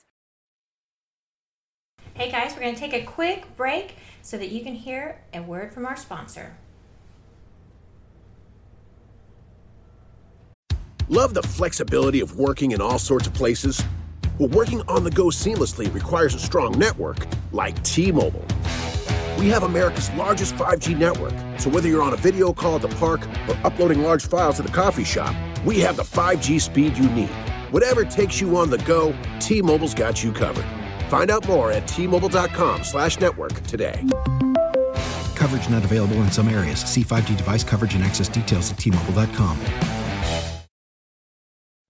Hey 2.16 2.30
guys, 2.30 2.54
we're 2.54 2.60
going 2.60 2.76
to 2.76 2.80
take 2.80 2.92
a 2.92 3.04
quick 3.04 3.56
break 3.56 3.96
so 4.22 4.38
that 4.38 4.50
you 4.50 4.62
can 4.62 4.76
hear 4.76 5.20
a 5.32 5.42
word 5.42 5.74
from 5.74 5.84
our 5.84 5.96
sponsor. 5.96 6.56
Love 11.08 11.34
the 11.34 11.42
flexibility 11.42 12.20
of 12.20 12.38
working 12.38 12.70
in 12.70 12.80
all 12.80 13.00
sorts 13.00 13.26
of 13.26 13.34
places? 13.34 13.82
Well, 14.38 14.48
working 14.50 14.80
on 14.82 15.02
the 15.02 15.10
go 15.10 15.24
seamlessly 15.24 15.92
requires 15.92 16.36
a 16.36 16.38
strong 16.38 16.78
network 16.78 17.26
like 17.50 17.82
T 17.82 18.12
Mobile. 18.12 18.44
We 19.36 19.48
have 19.48 19.64
America's 19.64 20.08
largest 20.12 20.54
5G 20.54 20.96
network, 20.96 21.34
so 21.58 21.68
whether 21.68 21.88
you're 21.88 22.02
on 22.02 22.12
a 22.12 22.16
video 22.16 22.52
call 22.52 22.76
at 22.76 22.82
the 22.82 22.88
park 22.96 23.26
or 23.48 23.58
uploading 23.64 24.04
large 24.04 24.28
files 24.28 24.60
at 24.60 24.66
the 24.66 24.72
coffee 24.72 25.02
shop, 25.02 25.34
we 25.66 25.80
have 25.80 25.96
the 25.96 26.04
5G 26.04 26.60
speed 26.60 26.96
you 26.96 27.10
need. 27.10 27.30
Whatever 27.72 28.04
takes 28.04 28.40
you 28.40 28.56
on 28.56 28.70
the 28.70 28.78
go, 28.78 29.12
T 29.40 29.60
Mobile's 29.60 29.94
got 29.94 30.22
you 30.22 30.30
covered. 30.30 30.64
Find 31.14 31.30
out 31.30 31.46
more 31.46 31.70
at 31.70 31.84
tmobile.com 31.84 32.82
slash 32.82 33.20
network 33.20 33.54
today. 33.68 34.02
Coverage 35.36 35.70
not 35.70 35.84
available 35.84 36.16
in 36.16 36.32
some 36.32 36.48
areas. 36.48 36.80
See 36.80 37.04
5G 37.04 37.36
device 37.36 37.62
coverage 37.62 37.94
and 37.94 38.02
access 38.02 38.26
details 38.26 38.72
at 38.72 38.78
tmobile.com. 38.78 39.56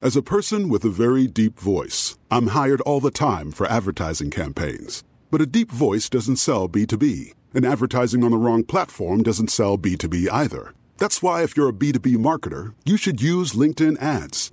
As 0.02 0.14
a 0.14 0.20
person 0.20 0.68
with 0.68 0.84
a 0.84 0.90
very 0.90 1.26
deep 1.26 1.58
voice, 1.58 2.18
I'm 2.30 2.48
hired 2.48 2.82
all 2.82 3.00
the 3.00 3.10
time 3.10 3.50
for 3.50 3.66
advertising 3.66 4.28
campaigns. 4.28 5.02
But 5.30 5.40
a 5.40 5.46
deep 5.46 5.72
voice 5.72 6.10
doesn't 6.10 6.36
sell 6.36 6.68
B2B, 6.68 7.32
and 7.54 7.64
advertising 7.64 8.24
on 8.24 8.30
the 8.30 8.36
wrong 8.36 8.62
platform 8.62 9.22
doesn't 9.22 9.48
sell 9.48 9.78
B2B 9.78 10.30
either. 10.30 10.74
That's 10.98 11.22
why 11.22 11.44
if 11.44 11.56
you're 11.56 11.70
a 11.70 11.72
B2B 11.72 12.18
marketer, 12.18 12.74
you 12.84 12.98
should 12.98 13.22
use 13.22 13.52
LinkedIn 13.52 14.02
ads. 14.02 14.52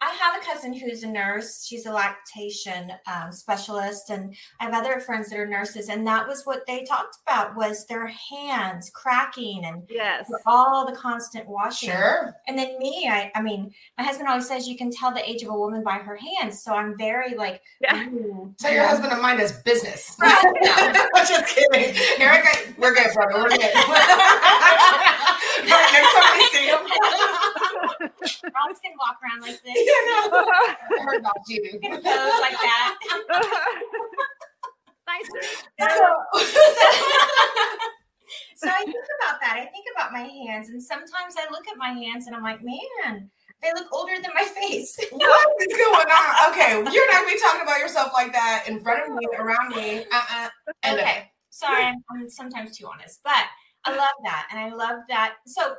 I 0.00 0.10
have 0.10 0.40
a 0.40 0.44
cousin 0.44 0.74
who's 0.74 1.02
a 1.02 1.08
nurse. 1.08 1.64
She's 1.64 1.86
a 1.86 1.92
lactation 1.92 2.92
um, 3.06 3.32
specialist, 3.32 4.10
and 4.10 4.34
I 4.60 4.64
have 4.64 4.74
other 4.74 5.00
friends 5.00 5.30
that 5.30 5.38
are 5.38 5.46
nurses. 5.46 5.88
And 5.88 6.06
that 6.06 6.28
was 6.28 6.44
what 6.44 6.66
they 6.66 6.84
talked 6.84 7.16
about 7.26 7.56
was 7.56 7.86
their 7.86 8.06
hands 8.06 8.90
cracking 8.90 9.64
and 9.64 9.84
yes, 9.88 10.30
all 10.44 10.84
the 10.84 10.94
constant 10.94 11.48
washing. 11.48 11.90
Sure. 11.90 12.36
And 12.46 12.58
then 12.58 12.78
me, 12.78 13.08
I, 13.10 13.32
I 13.34 13.40
mean, 13.40 13.72
my 13.96 14.04
husband 14.04 14.28
always 14.28 14.46
says 14.46 14.68
you 14.68 14.76
can 14.76 14.90
tell 14.90 15.12
the 15.12 15.28
age 15.28 15.42
of 15.42 15.48
a 15.48 15.58
woman 15.58 15.82
by 15.82 15.94
her 15.94 16.16
hands. 16.16 16.62
So 16.62 16.74
I'm 16.74 16.96
very 16.98 17.34
like, 17.34 17.62
yeah. 17.80 18.06
Tell 18.58 18.72
your 18.72 18.86
husband 18.86 19.12
of 19.12 19.20
mine 19.20 19.40
is 19.40 19.52
business. 19.52 20.16
Right. 20.26 21.06
I'm 21.14 21.26
just 21.26 21.54
kidding, 21.54 21.94
Erica. 22.20 22.74
We're 22.78 22.94
good, 22.94 23.12
brother. 23.14 23.34
We're 23.34 23.50
good. 23.50 23.60
Next 25.66 26.14
time 26.14 26.38
we 26.38 26.48
see 26.52 26.66
him. 26.66 26.78
Rob's 28.44 28.80
gonna 28.80 28.96
walk 28.98 29.18
around 29.22 29.42
like 29.42 29.62
this. 29.62 29.76
Yeah, 29.86 30.28
no. 30.30 30.44
I 30.44 31.02
heard 31.02 31.20
about 31.20 31.36
you. 31.48 31.78
Pose 31.82 32.02
like 32.02 32.58
that. 32.60 32.98
nice. 35.06 35.28
So, 35.78 35.86
so 38.56 38.68
I 38.68 38.84
think 38.84 39.06
about 39.20 39.40
that. 39.40 39.54
I 39.56 39.66
think 39.72 39.86
about 39.94 40.12
my 40.12 40.22
hands, 40.22 40.68
and 40.70 40.82
sometimes 40.82 41.34
I 41.38 41.50
look 41.50 41.68
at 41.68 41.76
my 41.76 41.90
hands 41.90 42.26
and 42.26 42.34
I'm 42.34 42.42
like, 42.42 42.60
man, 42.62 43.30
they 43.62 43.72
look 43.74 43.86
older 43.92 44.14
than 44.20 44.32
my 44.34 44.44
face. 44.44 44.98
what 45.12 45.48
is 45.60 45.76
going 45.76 46.08
on? 46.08 46.52
Okay, 46.52 46.72
you're 46.92 47.12
not 47.12 47.22
gonna 47.22 47.32
be 47.32 47.40
talking 47.40 47.62
about 47.62 47.78
yourself 47.78 48.12
like 48.12 48.32
that 48.32 48.64
in 48.68 48.80
front 48.80 49.08
of 49.08 49.16
me, 49.16 49.26
around 49.38 49.74
me. 49.74 50.04
Uh-uh. 50.12 50.48
Okay, 50.92 51.30
sorry, 51.50 51.84
I'm, 51.84 52.02
I'm 52.10 52.28
sometimes 52.28 52.76
too 52.76 52.86
honest, 52.86 53.20
but 53.24 53.44
I 53.84 53.90
love 53.90 54.16
that, 54.24 54.48
and 54.50 54.60
I 54.60 54.74
love 54.74 55.00
that. 55.08 55.36
So 55.46 55.76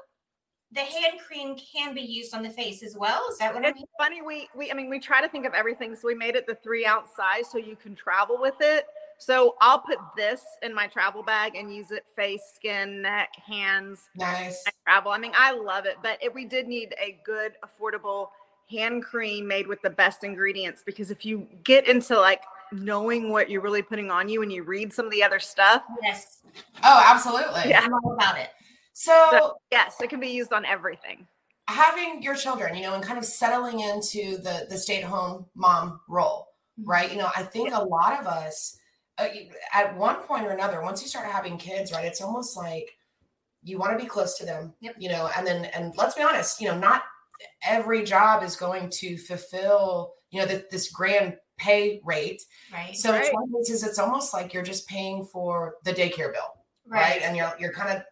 the 0.72 0.82
hand 0.82 1.20
cream 1.26 1.56
can 1.56 1.94
be 1.94 2.02
used 2.02 2.36
on 2.36 2.44
the 2.44 2.50
face 2.50 2.84
as 2.84 2.96
well. 2.98 3.26
Is 3.32 3.38
that 3.38 3.54
what 3.54 3.64
it's 3.64 3.72
I 3.72 3.74
mean? 3.74 3.86
funny? 3.98 4.22
We 4.22 4.50
we 4.56 4.72
I 4.72 4.74
mean 4.74 4.90
we 4.90 5.00
try 5.00 5.22
to 5.22 5.30
think 5.30 5.46
of 5.46 5.54
everything. 5.54 5.96
So 5.96 6.08
we 6.08 6.16
made 6.16 6.36
it 6.36 6.46
the 6.46 6.56
three 6.56 6.86
ounce 6.86 7.12
size 7.16 7.50
so 7.50 7.58
you 7.58 7.76
can 7.76 7.96
travel 7.96 8.38
with 8.40 8.56
it. 8.60 8.86
So 9.18 9.56
I'll 9.62 9.80
put 9.80 9.98
this 10.16 10.44
in 10.62 10.76
my 10.76 10.88
travel 10.88 11.24
bag 11.24 11.56
and 11.56 11.74
use 11.74 11.92
it 11.92 12.06
face, 12.16 12.42
skin, 12.54 13.02
neck, 13.02 13.30
hands. 13.46 14.10
Nice. 14.16 14.64
Travel. 14.86 15.12
I 15.12 15.18
mean, 15.18 15.32
I 15.36 15.54
love 15.54 15.86
it, 15.86 15.98
but 16.04 16.22
it, 16.22 16.34
we 16.34 16.46
did 16.46 16.68
need 16.68 16.94
a 17.02 17.20
good, 17.26 17.54
affordable 17.66 18.30
hand 18.70 19.04
cream 19.04 19.48
made 19.48 19.66
with 19.66 19.82
the 19.82 19.90
best 19.90 20.24
ingredients 20.24 20.84
because 20.86 21.10
if 21.10 21.26
you 21.26 21.48
get 21.64 21.88
into 21.88 22.20
like 22.20 22.42
knowing 22.72 23.32
what 23.32 23.50
you're 23.50 23.62
really 23.62 23.82
putting 23.82 24.12
on 24.12 24.28
you 24.28 24.44
and 24.44 24.52
you 24.52 24.62
read 24.64 24.92
some 24.94 25.06
of 25.06 25.12
the 25.12 25.24
other 25.24 25.40
stuff. 25.40 25.84
Yes. 26.04 26.40
Oh, 26.84 27.04
absolutely. 27.08 27.70
Yeah. 27.70 27.82
I'm 27.82 27.94
all 27.94 28.14
about 28.14 28.38
it. 28.38 28.50
So, 29.00 29.28
so, 29.30 29.54
yes, 29.72 29.94
it 30.02 30.10
can 30.10 30.20
be 30.20 30.30
used 30.30 30.52
on 30.52 30.66
everything. 30.66 31.28
Having 31.68 32.24
your 32.24 32.34
children, 32.34 32.76
you 32.76 32.82
know, 32.82 32.96
and 32.96 33.04
kind 33.04 33.20
of 33.20 33.26
settling 33.26 33.82
into 33.82 34.38
the 34.38 34.66
the 34.68 34.76
stay 34.76 34.98
at 34.98 35.04
home 35.04 35.46
mom 35.54 36.00
role, 36.10 36.48
mm-hmm. 36.80 36.90
right? 36.90 37.12
You 37.12 37.18
know, 37.18 37.30
I 37.36 37.44
think 37.44 37.76
a 37.76 37.84
lot 37.84 38.20
of 38.20 38.26
us 38.26 38.80
uh, 39.20 39.28
at 39.72 39.96
one 39.96 40.16
point 40.16 40.48
or 40.48 40.50
another, 40.50 40.82
once 40.82 41.04
you 41.04 41.08
start 41.08 41.28
having 41.28 41.60
kids, 41.60 41.92
right, 41.92 42.06
it's 42.06 42.22
almost 42.22 42.58
like 42.58 42.90
you 43.62 43.78
want 43.78 43.96
to 43.96 44.04
be 44.04 44.10
close 44.10 44.36
to 44.40 44.46
them, 44.48 44.74
Yep. 44.82 44.96
you 44.98 45.10
know, 45.10 45.30
and 45.38 45.46
then, 45.46 45.66
and 45.66 45.94
let's 45.96 46.16
be 46.16 46.24
honest, 46.24 46.60
you 46.60 46.68
know, 46.68 46.80
not 46.80 47.04
every 47.64 48.04
job 48.04 48.42
is 48.42 48.56
going 48.56 48.90
to 48.90 49.16
fulfill, 49.16 50.14
you 50.32 50.40
know, 50.40 50.48
the, 50.48 50.66
this 50.72 50.90
grand 50.90 51.38
pay 51.58 52.02
rate. 52.04 52.42
Right. 52.74 52.96
So 52.96 53.12
Right. 53.12 53.26
some 53.26 53.54
cases, 53.54 53.84
it's 53.84 54.00
almost 54.00 54.34
like 54.34 54.56
you're 54.56 54.64
just 54.64 54.88
paying 54.88 55.24
for 55.24 55.76
the 55.84 55.94
daycare 55.94 56.34
bill, 56.34 56.64
right? 56.88 57.22
And 57.22 57.38
you're, 57.38 57.54
you're 57.60 57.74
kind 57.74 57.96
of 57.96 58.04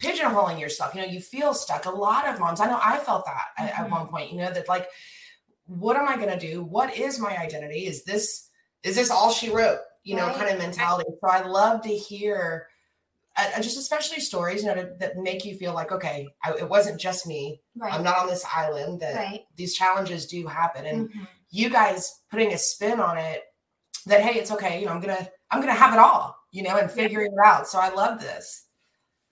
pigeonholing 0.00 0.60
yourself. 0.60 0.94
You 0.94 1.02
know, 1.02 1.06
you 1.08 1.20
feel 1.20 1.54
stuck. 1.54 1.86
A 1.86 1.90
lot 1.90 2.26
of 2.28 2.38
moms, 2.40 2.60
I 2.60 2.66
know 2.66 2.80
I 2.82 2.98
felt 2.98 3.24
that 3.26 3.46
at, 3.58 3.70
at 3.80 3.86
Mhm. 3.86 3.90
one 3.90 4.06
point, 4.08 4.32
you 4.32 4.38
know, 4.38 4.50
that 4.52 4.68
like, 4.68 4.88
what 5.66 5.96
am 5.96 6.08
I 6.08 6.16
going 6.16 6.28
to 6.28 6.38
do? 6.38 6.62
What 6.62 6.96
is 6.96 7.18
my 7.18 7.36
identity? 7.38 7.86
Is 7.86 8.04
this, 8.04 8.48
is 8.82 8.96
this 8.96 9.10
all 9.10 9.30
she 9.30 9.50
wrote? 9.50 9.78
You 10.02 10.16
know, 10.16 10.26
Right. 10.26 10.36
kind 10.36 10.50
of 10.50 10.58
mentality. 10.58 11.08
So 11.20 11.30
I 11.30 11.40
love 11.42 11.80
to 11.82 11.88
hear, 11.88 12.68
uh, 13.36 13.50
uh, 13.56 13.60
just 13.62 13.78
especially 13.78 14.20
stories, 14.20 14.62
you 14.62 14.68
know, 14.68 14.74
that, 14.74 14.98
that 14.98 15.16
make 15.16 15.44
you 15.44 15.56
feel 15.56 15.72
like, 15.72 15.90
okay, 15.90 16.28
I, 16.44 16.52
it 16.52 16.68
wasn't 16.68 17.00
just 17.00 17.26
me. 17.26 17.62
right. 17.76 17.92
I'm 17.92 18.02
not 18.04 18.18
on 18.18 18.26
this 18.28 18.44
island. 18.54 19.00
That 19.00 19.14
right. 19.16 19.44
these 19.56 19.74
challenges 19.74 20.26
do 20.26 20.46
happen, 20.46 20.84
and 20.86 21.08
Mhm. 21.08 21.26
you 21.50 21.68
guys 21.70 22.20
putting 22.30 22.52
a 22.52 22.58
spin 22.58 23.00
on 23.00 23.16
it 23.18 23.42
that 24.06 24.20
hey, 24.20 24.38
it's 24.38 24.50
okay. 24.52 24.78
You 24.80 24.86
know, 24.86 24.92
I'm 24.92 25.00
gonna 25.00 25.28
I'm 25.50 25.60
gonna 25.60 25.72
have 25.74 25.94
it 25.94 25.98
all. 25.98 26.36
You 26.52 26.62
know, 26.62 26.76
and 26.76 26.88
figuring 26.88 27.32
it 27.32 27.38
out. 27.44 27.66
So 27.66 27.80
I 27.80 27.88
love 27.88 28.20
this. 28.20 28.63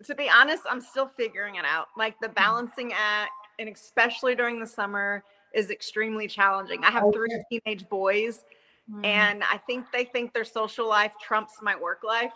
To 0.04 0.14
be 0.14 0.28
honest, 0.28 0.62
I'm 0.68 0.80
still 0.80 1.08
figuring 1.08 1.56
it 1.56 1.64
out. 1.64 1.88
Like 1.96 2.18
the 2.20 2.28
balancing 2.28 2.92
act, 2.92 3.32
and 3.58 3.68
especially 3.68 4.34
during 4.34 4.60
the 4.60 4.66
summer, 4.66 5.24
is 5.54 5.70
extremely 5.70 6.26
challenging. 6.28 6.84
I 6.84 6.90
have 6.90 7.04
Oh, 7.04 7.12
three 7.12 7.28
teenage 7.50 7.88
boys, 7.88 8.44
Mhm. 8.90 9.04
and 9.04 9.44
I 9.44 9.58
think 9.58 9.90
they 9.92 10.04
think 10.04 10.32
their 10.32 10.44
social 10.44 10.88
life 10.88 11.12
trumps 11.20 11.60
my 11.62 11.76
work 11.76 12.02
life. 12.02 12.32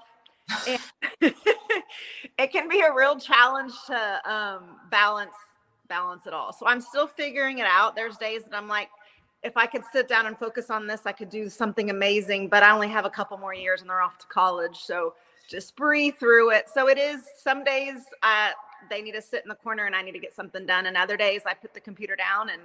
And 0.67 0.81
it 2.39 2.53
can 2.53 2.69
be 2.69 2.81
a 2.81 2.93
real 2.93 3.19
challenge 3.19 3.73
to 3.87 4.31
um, 4.31 4.79
balance 4.91 5.35
balance 5.89 6.27
it 6.27 6.35
all. 6.35 6.53
So 6.53 6.67
I'm 6.67 6.81
still 6.81 7.07
figuring 7.07 7.59
it 7.59 7.67
out. 7.67 7.95
There's 7.95 8.17
days 8.17 8.43
that 8.45 8.55
I'm 8.57 8.67
like, 8.69 8.89
if 9.45 9.57
I 9.57 9.67
could 9.67 9.83
sit 9.93 10.09
down 10.09 10.27
and 10.27 10.37
focus 10.37 10.69
on 10.69 10.87
this, 10.87 11.03
I 11.07 11.13
could 11.13 11.31
do 11.31 11.49
something 11.49 11.91
amazing. 11.91 12.49
But 12.49 12.65
I 12.65 12.73
only 12.73 12.89
have 12.89 13.05
a 13.05 13.11
couple 13.11 13.39
more 13.39 13.55
years, 13.55 13.81
and 13.81 13.89
they're 13.89 14.03
off 14.03 14.19
to 14.19 14.27
college. 14.27 14.79
So 14.79 15.15
just 15.49 15.77
breathe 15.77 16.15
through 16.19 16.51
it. 16.51 16.67
So 16.73 16.89
it 16.89 16.99
is 16.99 17.23
some 17.43 17.65
days 17.65 17.99
uh, 18.23 18.51
they 18.91 19.03
need 19.03 19.13
to 19.13 19.23
sit 19.23 19.43
in 19.43 19.49
the 19.49 19.55
corner 19.55 19.87
and 19.87 19.95
I 19.95 20.03
need 20.03 20.13
to 20.13 20.19
get 20.19 20.35
something 20.35 20.67
done. 20.67 20.87
And 20.87 20.97
other 20.97 21.17
days 21.17 21.43
I 21.47 21.55
put 21.55 21.75
the 21.75 21.81
computer 21.81 22.17
down 22.17 22.51
and 22.51 22.63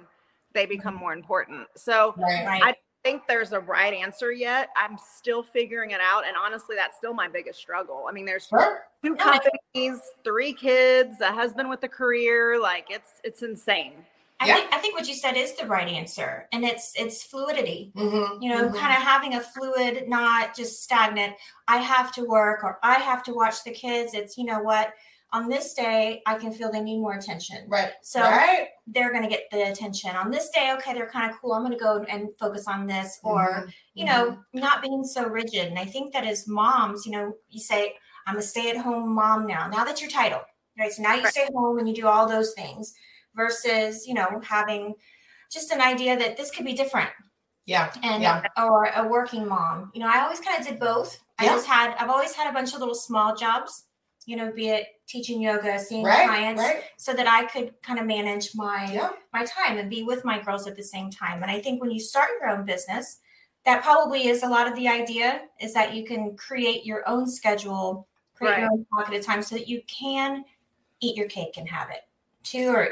they 0.52 0.66
become 0.66 0.94
more 0.94 1.12
important. 1.12 1.66
So 1.76 2.14
Right. 2.16 2.60
I 2.62 2.74
think 3.04 3.22
there's 3.26 3.52
a 3.52 3.60
right 3.60 3.94
answer 3.94 4.30
yet. 4.32 4.68
I'm 4.76 4.96
still 4.98 5.42
figuring 5.42 5.90
it 5.90 6.00
out. 6.00 6.26
And 6.26 6.36
honestly, 6.36 6.76
that's 6.76 6.96
still 6.96 7.14
my 7.14 7.26
biggest 7.28 7.58
struggle. 7.58 8.06
I 8.08 8.12
mean, 8.12 8.24
there's 8.24 8.46
Sure. 8.46 8.84
two 9.02 9.16
companies, 9.16 10.00
three 10.22 10.52
kids, 10.52 11.20
a 11.20 11.32
husband 11.32 11.68
with 11.68 11.82
a 11.82 11.88
career. 11.88 12.60
Like 12.60 12.86
it's 12.90 13.20
it's 13.24 13.42
insane. 13.42 14.04
I 14.42 14.46
Yeah. 14.46 14.54
think 14.56 14.74
I 14.74 14.78
think 14.78 14.94
what 14.94 15.08
you 15.08 15.14
said 15.14 15.36
is 15.36 15.54
the 15.54 15.66
right 15.66 15.88
answer, 15.88 16.48
and 16.52 16.64
it's 16.64 16.92
it's 16.96 17.22
fluidity. 17.22 17.92
Mhm, 17.96 18.42
You 18.42 18.48
know, 18.50 18.68
mhm. 18.68 18.74
kind 18.74 18.92
of 18.96 19.02
having 19.02 19.34
a 19.34 19.40
fluid, 19.40 20.08
not 20.08 20.54
just 20.56 20.82
stagnant. 20.82 21.36
I 21.68 21.76
have 21.78 22.12
to 22.14 22.24
work 22.24 22.64
or 22.64 22.78
I 22.82 22.94
have 22.94 23.22
to 23.24 23.34
watch 23.34 23.62
the 23.64 23.70
kids. 23.72 24.14
It's 24.14 24.36
you 24.36 24.44
know 24.44 24.60
what 24.60 24.94
on 25.32 25.48
this 25.48 25.74
day 25.74 26.22
I 26.26 26.34
can 26.34 26.52
feel 26.52 26.70
they 26.70 26.80
need 26.80 26.98
more 27.00 27.14
attention. 27.14 27.66
Right. 27.68 27.92
So 28.02 28.20
right. 28.20 28.68
they're 28.86 29.10
going 29.12 29.22
to 29.22 29.28
get 29.28 29.44
the 29.50 29.70
attention 29.70 30.10
on 30.16 30.30
this 30.30 30.50
day. 30.50 30.72
Okay, 30.76 30.92
they're 30.92 31.08
kind 31.08 31.30
of 31.30 31.38
cool. 31.40 31.52
I'm 31.52 31.62
going 31.62 31.72
to 31.72 31.78
go 31.78 32.04
and 32.08 32.28
focus 32.38 32.66
on 32.68 32.86
this, 32.86 33.18
or 33.24 33.64
Mhm, 33.66 33.72
you 33.94 34.04
know, 34.04 34.38
not 34.52 34.82
being 34.82 35.04
so 35.04 35.26
rigid. 35.28 35.68
And 35.68 35.78
I 35.78 35.84
think 35.86 36.12
that 36.12 36.24
as 36.26 36.46
moms, 36.48 37.06
you 37.06 37.12
know, 37.12 37.34
you 37.48 37.60
say, 37.60 37.94
I'm 38.26 38.36
a 38.36 38.42
stay 38.42 38.70
at 38.70 38.76
home 38.76 39.14
mom 39.14 39.46
now, 39.46 39.68
now 39.68 39.84
that's 39.84 40.00
your 40.02 40.10
title, 40.10 40.42
right? 40.78 40.92
So 40.92 41.02
now 41.02 41.14
you 41.14 41.22
Right. 41.22 41.32
stay 41.32 41.48
home 41.54 41.78
and 41.78 41.88
you 41.88 41.94
do 41.94 42.06
all 42.06 42.28
those 42.28 42.52
things 42.54 42.94
versus, 43.34 44.06
you 44.06 44.14
know, 44.14 44.40
having 44.44 44.94
just 45.50 45.70
an 45.72 45.80
idea 45.80 46.16
that 46.18 46.36
this 46.36 46.50
could 46.50 46.64
be 46.64 46.72
different 46.72 47.10
yeah. 47.66 47.92
and 48.02 48.22
Yeah. 48.22 48.42
or 48.56 48.86
a 48.86 49.06
working 49.06 49.46
mom. 49.46 49.90
You 49.94 50.00
know, 50.00 50.08
I 50.08 50.20
always 50.22 50.40
kind 50.40 50.58
of 50.60 50.66
did 50.66 50.78
both. 50.80 51.18
I 51.38 51.44
Yeah. 51.44 51.50
just 51.54 51.66
had 51.66 51.94
I've 51.98 52.10
always 52.10 52.32
had 52.32 52.48
a 52.48 52.52
bunch 52.52 52.72
of 52.74 52.80
little 52.80 52.94
small 52.94 53.34
jobs, 53.36 53.84
you 54.26 54.36
know, 54.36 54.52
be 54.52 54.68
it 54.68 54.86
teaching 55.06 55.42
yoga, 55.42 55.78
seeing 55.78 56.04
Right. 56.04 56.26
clients, 56.26 56.62
Right. 56.62 56.84
so 56.96 57.12
that 57.12 57.26
I 57.26 57.44
could 57.44 57.74
kind 57.82 57.98
of 57.98 58.06
manage 58.06 58.54
my 58.54 58.90
Yeah. 58.92 59.10
my 59.32 59.44
time 59.44 59.78
and 59.78 59.90
be 59.90 60.02
with 60.02 60.24
my 60.24 60.40
girls 60.40 60.66
at 60.66 60.76
the 60.76 60.82
same 60.82 61.10
time. 61.10 61.42
And 61.42 61.50
I 61.50 61.60
think 61.60 61.80
when 61.80 61.90
you 61.90 62.00
start 62.00 62.30
your 62.40 62.48
own 62.48 62.64
business, 62.64 63.18
that 63.64 63.82
probably 63.82 64.26
is 64.28 64.42
a 64.42 64.48
lot 64.48 64.66
of 64.66 64.74
the 64.74 64.88
idea 64.88 65.42
is 65.60 65.74
that 65.74 65.94
you 65.94 66.04
can 66.04 66.36
create 66.36 66.84
your 66.86 67.06
own 67.08 67.26
schedule, 67.28 68.08
create 68.34 68.58
your 68.58 68.68
Right. 68.68 68.72
own 68.72 68.86
pocket 68.92 69.14
of 69.14 69.24
time 69.24 69.42
so 69.42 69.54
that 69.56 69.68
you 69.68 69.82
can 69.86 70.44
eat 71.00 71.16
your 71.16 71.28
cake 71.28 71.56
and 71.58 71.68
have 71.68 71.90
it 71.90 72.02
too 72.42 72.70
or 72.70 72.88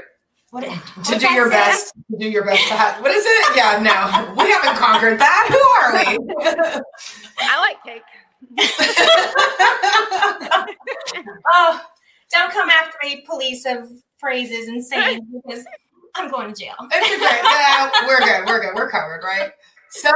what 0.50 0.64
To 0.64 1.18
do 1.18 1.32
your 1.32 1.48
saying? 1.48 1.50
best. 1.50 1.92
To 2.10 2.16
do 2.18 2.28
your 2.28 2.44
best. 2.44 2.66
To 2.68 2.74
have, 2.74 3.00
what 3.02 3.10
is 3.12 3.24
it? 3.26 3.56
Yeah. 3.56 3.78
No, 3.82 4.34
we 4.42 4.50
haven't 4.50 4.76
conquered 4.76 5.18
that. 5.18 5.48
Who 5.50 5.58
are 5.80 5.92
we? 5.94 6.18
I 7.40 7.60
like 7.60 7.82
cake. 7.84 8.02
Oh, 11.52 11.80
don't 12.32 12.52
come 12.52 12.70
after 12.70 12.96
me, 13.04 13.24
police 13.28 13.64
of 13.66 13.90
phrases 14.18 14.68
and 14.68 14.84
sayings 14.84 15.24
because 15.46 15.64
I'm 16.14 16.30
going 16.30 16.52
to 16.52 16.60
jail. 16.60 16.74
It's 16.92 17.06
okay. 17.06 17.40
Yeah, 17.42 17.90
we're 18.06 18.20
good. 18.20 18.46
We're 18.46 18.60
good. 18.60 18.74
We're 18.74 18.90
covered, 18.90 19.22
right? 19.24 19.50
So, 19.90 20.10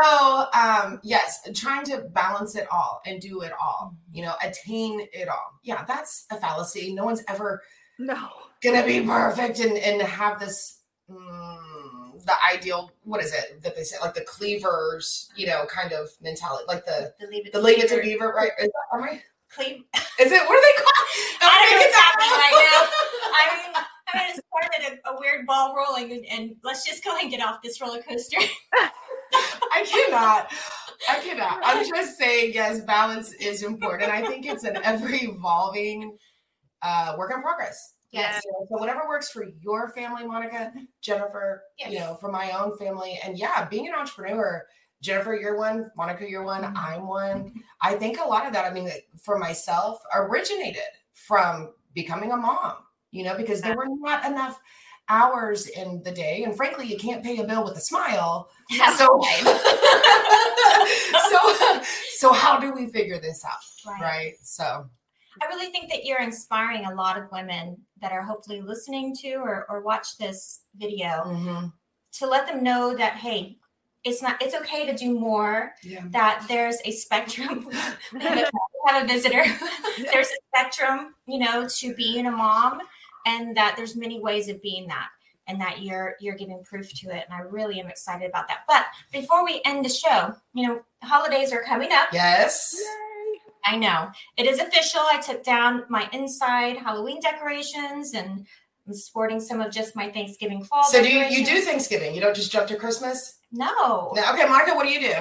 um, 0.54 1.00
yes, 1.02 1.40
trying 1.54 1.84
to 1.86 2.02
balance 2.12 2.54
it 2.54 2.68
all 2.70 3.00
and 3.06 3.20
do 3.20 3.40
it 3.42 3.50
all, 3.60 3.96
you 4.12 4.22
know, 4.22 4.34
attain 4.44 5.00
it 5.12 5.28
all. 5.28 5.58
Yeah, 5.64 5.84
that's 5.84 6.26
a 6.30 6.36
fallacy. 6.36 6.94
No 6.94 7.04
one's 7.04 7.24
ever 7.28 7.60
No. 7.98 8.28
gonna 8.62 8.84
be 8.84 9.00
perfect 9.02 9.60
and 9.60 9.76
and 9.78 10.00
have 10.02 10.40
this 10.40 10.80
mm, 11.10 12.24
the 12.24 12.32
ideal. 12.52 12.90
What 13.04 13.22
is 13.22 13.32
it 13.34 13.62
that 13.62 13.76
they 13.76 13.82
say? 13.84 13.96
Like 14.00 14.14
the 14.14 14.22
cleavers, 14.24 15.30
you 15.36 15.46
know, 15.46 15.66
kind 15.66 15.92
of 15.92 16.08
mentality, 16.22 16.64
like 16.68 16.84
the 16.84 17.12
The 17.20 17.26
leave 17.26 17.46
it 17.46 17.52
the 17.52 17.60
leave 17.60 17.78
it 17.78 17.88
to 17.88 17.96
Beaver- 17.96 18.02
beaver, 18.02 18.32
right? 18.36 18.50
Is 18.60 18.66
that, 18.68 18.96
am 18.98 19.04
I? 19.04 19.22
Cle- 19.54 19.84
Is 20.18 20.32
it? 20.32 20.48
What 20.48 20.56
are 20.58 20.62
they 20.62 20.82
called? 20.82 21.08
I 21.42 21.46
don't 21.52 21.70
know 21.70 21.76
Okay, 21.76 21.86
what's 21.86 21.96
happening 21.96 22.30
right 22.30 22.56
now. 22.72 22.88
I 23.36 23.42
mean, 23.54 23.84
I 24.08 24.18
mean, 24.18 24.36
it 24.36 24.44
started 24.48 25.00
a, 25.04 25.10
a 25.10 25.20
weird 25.20 25.46
ball 25.46 25.74
rolling, 25.76 26.10
and, 26.12 26.24
and 26.26 26.56
let's 26.64 26.84
just 26.84 27.04
go 27.04 27.16
and 27.20 27.30
get 27.30 27.40
off 27.40 27.60
this 27.62 27.80
roller 27.80 28.00
coaster. 28.02 28.38
I 29.72 29.84
cannot. 29.86 30.50
I 31.08 31.18
cannot. 31.20 31.60
I'm 31.64 31.86
just 31.88 32.16
saying, 32.18 32.52
yes, 32.54 32.80
balance 32.80 33.32
is 33.34 33.62
important. 33.62 34.10
I 34.10 34.24
think 34.26 34.46
it's 34.46 34.64
an 34.64 34.78
ever 34.82 35.08
evolving 35.10 36.16
uh, 36.84 37.16
work 37.18 37.32
in 37.34 37.42
progress. 37.42 37.94
Yes. 38.12 38.44
So, 38.44 38.66
so 38.68 38.78
whatever 38.78 39.08
works 39.08 39.28
for 39.30 39.44
your 39.60 39.88
family, 39.90 40.24
Monica, 40.24 40.72
Jennifer, 41.00 41.64
you 41.88 41.98
know, 41.98 42.16
for 42.20 42.30
my 42.30 42.52
own 42.52 42.76
family. 42.78 43.18
And 43.24 43.36
yeah, 43.36 43.66
being 43.68 43.88
an 43.88 43.94
entrepreneur, 43.94 44.64
Jennifer, 45.00 45.34
you're 45.34 45.56
one, 45.58 45.90
Monica, 45.96 46.28
you're 46.28 46.44
one, 46.44 46.62
Mhm. 46.62 46.76
I'm 46.76 47.08
one. 47.08 47.64
I 47.80 47.94
think 47.94 48.20
a 48.20 48.28
lot 48.28 48.46
of 48.46 48.52
that, 48.52 48.64
I 48.64 48.70
mean, 48.70 48.88
for 49.20 49.36
myself, 49.36 50.00
originated 50.14 50.82
from 51.12 51.74
becoming 51.92 52.30
a 52.30 52.36
mom, 52.36 52.76
you 53.10 53.24
know, 53.24 53.36
because 53.36 53.60
there 53.60 53.76
were 53.76 53.88
not 53.88 54.24
enough 54.24 54.60
hours 55.08 55.66
in 55.66 56.02
the 56.04 56.12
day. 56.12 56.44
And 56.44 56.56
frankly, 56.56 56.86
you 56.86 56.96
can't 56.96 57.22
pay 57.22 57.38
a 57.38 57.44
bill 57.44 57.64
with 57.64 57.76
a 57.76 57.80
smile. 57.80 58.48
So, 58.96 59.20
so, 61.30 61.82
so 62.16 62.32
how 62.32 62.58
do 62.58 62.72
we 62.72 62.86
figure 62.86 63.18
this 63.20 63.44
out? 63.44 63.58
Right. 63.86 64.00
Right. 64.00 64.34
So, 64.42 64.88
I 65.42 65.46
really 65.46 65.70
think 65.70 65.90
that 65.90 66.04
you're 66.04 66.20
inspiring 66.20 66.86
a 66.86 66.94
lot 66.94 67.18
of 67.18 67.30
women 67.32 67.76
that 68.00 68.12
are 68.12 68.22
hopefully 68.22 68.60
listening 68.60 69.14
to 69.16 69.34
or, 69.34 69.66
or 69.68 69.80
watch 69.80 70.16
this 70.18 70.60
video 70.76 71.24
mhm. 71.24 71.72
to 72.12 72.26
let 72.26 72.46
them 72.46 72.62
know 72.62 72.94
that 72.96 73.14
hey, 73.14 73.56
it's 74.04 74.22
not 74.22 74.40
it's 74.42 74.54
okay 74.54 74.86
to 74.86 74.94
do 74.94 75.18
more. 75.18 75.72
yeah. 75.82 76.02
That 76.10 76.44
there's 76.48 76.76
a 76.84 76.92
spectrum. 76.92 77.66
we 78.12 78.20
have 78.20 79.04
a 79.04 79.06
visitor. 79.06 79.44
there's 80.12 80.28
a 80.28 80.38
spectrum, 80.54 81.14
you 81.26 81.38
know, 81.38 81.66
to 81.68 81.94
being 81.94 82.26
a 82.26 82.30
mom, 82.30 82.80
and 83.26 83.56
that 83.56 83.74
there's 83.76 83.96
many 83.96 84.20
ways 84.20 84.48
of 84.48 84.60
being 84.60 84.86
that, 84.88 85.08
and 85.48 85.58
that 85.60 85.82
you're 85.82 86.16
you're 86.20 86.36
giving 86.36 86.62
proof 86.64 86.92
to 87.00 87.08
it. 87.08 87.24
And 87.24 87.34
I 87.34 87.40
really 87.40 87.80
am 87.80 87.88
excited 87.88 88.28
about 88.28 88.46
that. 88.48 88.60
But 88.68 88.84
before 89.10 89.44
we 89.44 89.62
end 89.64 89.84
the 89.84 89.88
show, 89.88 90.34
you 90.52 90.68
know, 90.68 90.82
holidays 91.02 91.52
are 91.52 91.62
coming 91.62 91.90
up. 91.92 92.08
Yes. 92.12 92.76
I 93.64 93.76
know 93.76 94.10
it 94.36 94.46
is 94.46 94.60
official. 94.60 95.00
I 95.00 95.20
took 95.20 95.42
down 95.42 95.84
my 95.88 96.08
inside 96.12 96.76
Halloween 96.76 97.20
decorations 97.20 98.14
and 98.14 98.46
I'm 98.86 98.94
sporting 98.94 99.40
some 99.40 99.60
of 99.60 99.72
just 99.72 99.96
my 99.96 100.10
Thanksgiving 100.10 100.62
fall. 100.62 100.84
So 100.84 101.02
do 101.02 101.08
you, 101.08 101.24
you 101.24 101.44
do. 101.44 101.62
Thanksgiving? 101.62 102.14
You 102.14 102.20
don't 102.20 102.36
just 102.36 102.52
jump 102.52 102.68
to 102.68 102.76
Christmas? 102.76 103.38
No. 103.50 104.12
No. 104.14 104.32
Okay, 104.32 104.46
Monica, 104.46 104.74
what 104.74 104.84
do 104.84 104.92
you 104.92 105.00
do? 105.00 105.14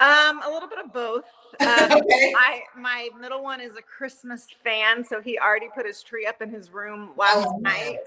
Um, 0.00 0.42
a 0.42 0.50
little 0.52 0.68
bit 0.68 0.78
of 0.78 0.92
both. 0.92 1.24
Um, 1.60 1.68
okay. 1.92 2.34
I 2.36 2.62
my 2.76 3.08
middle 3.18 3.42
one 3.42 3.60
is 3.60 3.74
a 3.76 3.82
Christmas 3.82 4.46
fan, 4.62 5.02
so 5.02 5.20
he 5.20 5.38
already 5.38 5.68
put 5.74 5.86
his 5.86 6.02
tree 6.02 6.26
up 6.26 6.42
in 6.42 6.50
his 6.50 6.70
room 6.70 7.10
last 7.16 7.48
Oh, 7.48 7.56
night 7.58 7.98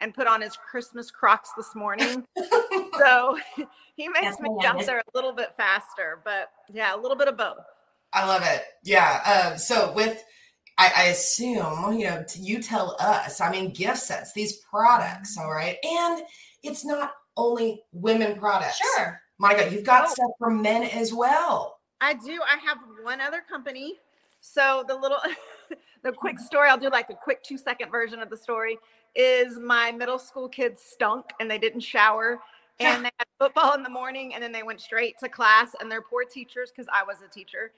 and 0.00 0.14
put 0.14 0.26
on 0.26 0.40
his 0.40 0.56
Christmas 0.56 1.10
Crocs 1.10 1.50
this 1.56 1.74
morning. 1.74 2.24
so 2.98 3.38
he 3.96 4.08
makes 4.08 4.26
That's 4.26 4.40
me 4.40 4.50
jump 4.62 4.84
there 4.84 4.98
a 4.98 5.02
little 5.14 5.32
bit 5.32 5.54
faster, 5.56 6.20
but 6.24 6.50
yeah, 6.72 6.94
a 6.94 6.98
little 6.98 7.16
bit 7.16 7.28
of 7.28 7.36
both. 7.36 7.64
I 8.14 8.26
love 8.26 8.42
it. 8.44 8.62
Yeah. 8.84 9.20
Uh, 9.26 9.56
so 9.56 9.92
with, 9.92 10.22
I, 10.78 10.92
I 10.96 11.02
assume 11.04 11.98
you 11.98 12.06
know 12.06 12.24
you 12.36 12.62
tell 12.62 12.96
us. 13.00 13.40
I 13.40 13.50
mean, 13.50 13.72
gift 13.72 13.98
sets, 13.98 14.32
these 14.32 14.58
products, 14.70 15.36
all 15.38 15.50
right, 15.50 15.76
and 15.84 16.22
it's 16.62 16.84
not 16.84 17.12
only 17.36 17.82
women 17.92 18.38
products. 18.38 18.78
Sure. 18.96 19.20
Monica, 19.38 19.70
you've 19.70 19.84
got 19.84 20.06
Oh. 20.08 20.12
stuff 20.12 20.30
for 20.38 20.50
men 20.50 20.84
as 20.84 21.12
well. 21.12 21.78
I 22.00 22.14
do. 22.14 22.40
I 22.42 22.56
have 22.64 22.78
one 23.02 23.20
other 23.20 23.42
company. 23.48 23.98
So 24.40 24.84
the 24.86 24.94
little, 24.94 25.18
the 26.02 26.12
quick 26.12 26.38
story, 26.38 26.68
I'll 26.68 26.78
do 26.78 26.90
like 26.90 27.10
a 27.10 27.14
quick 27.14 27.42
two 27.42 27.58
second 27.58 27.90
version 27.90 28.20
of 28.20 28.30
the 28.30 28.36
story 28.36 28.78
is 29.16 29.58
my 29.58 29.90
middle 29.92 30.18
school 30.18 30.48
kids 30.48 30.82
stunk 30.82 31.26
and 31.40 31.50
they 31.50 31.58
didn't 31.58 31.80
shower 31.80 32.38
and 32.80 33.04
they 33.04 33.10
had 33.18 33.26
football 33.38 33.74
in 33.74 33.82
the 33.82 33.88
morning 33.88 34.34
and 34.34 34.42
then 34.42 34.50
they 34.52 34.62
went 34.64 34.80
straight 34.80 35.16
to 35.20 35.28
class 35.28 35.74
and 35.80 35.90
they're 35.90 36.02
poor 36.02 36.24
teachers 36.24 36.70
because 36.70 36.88
I 36.92 37.04
was 37.04 37.18
a 37.24 37.28
teacher. 37.28 37.72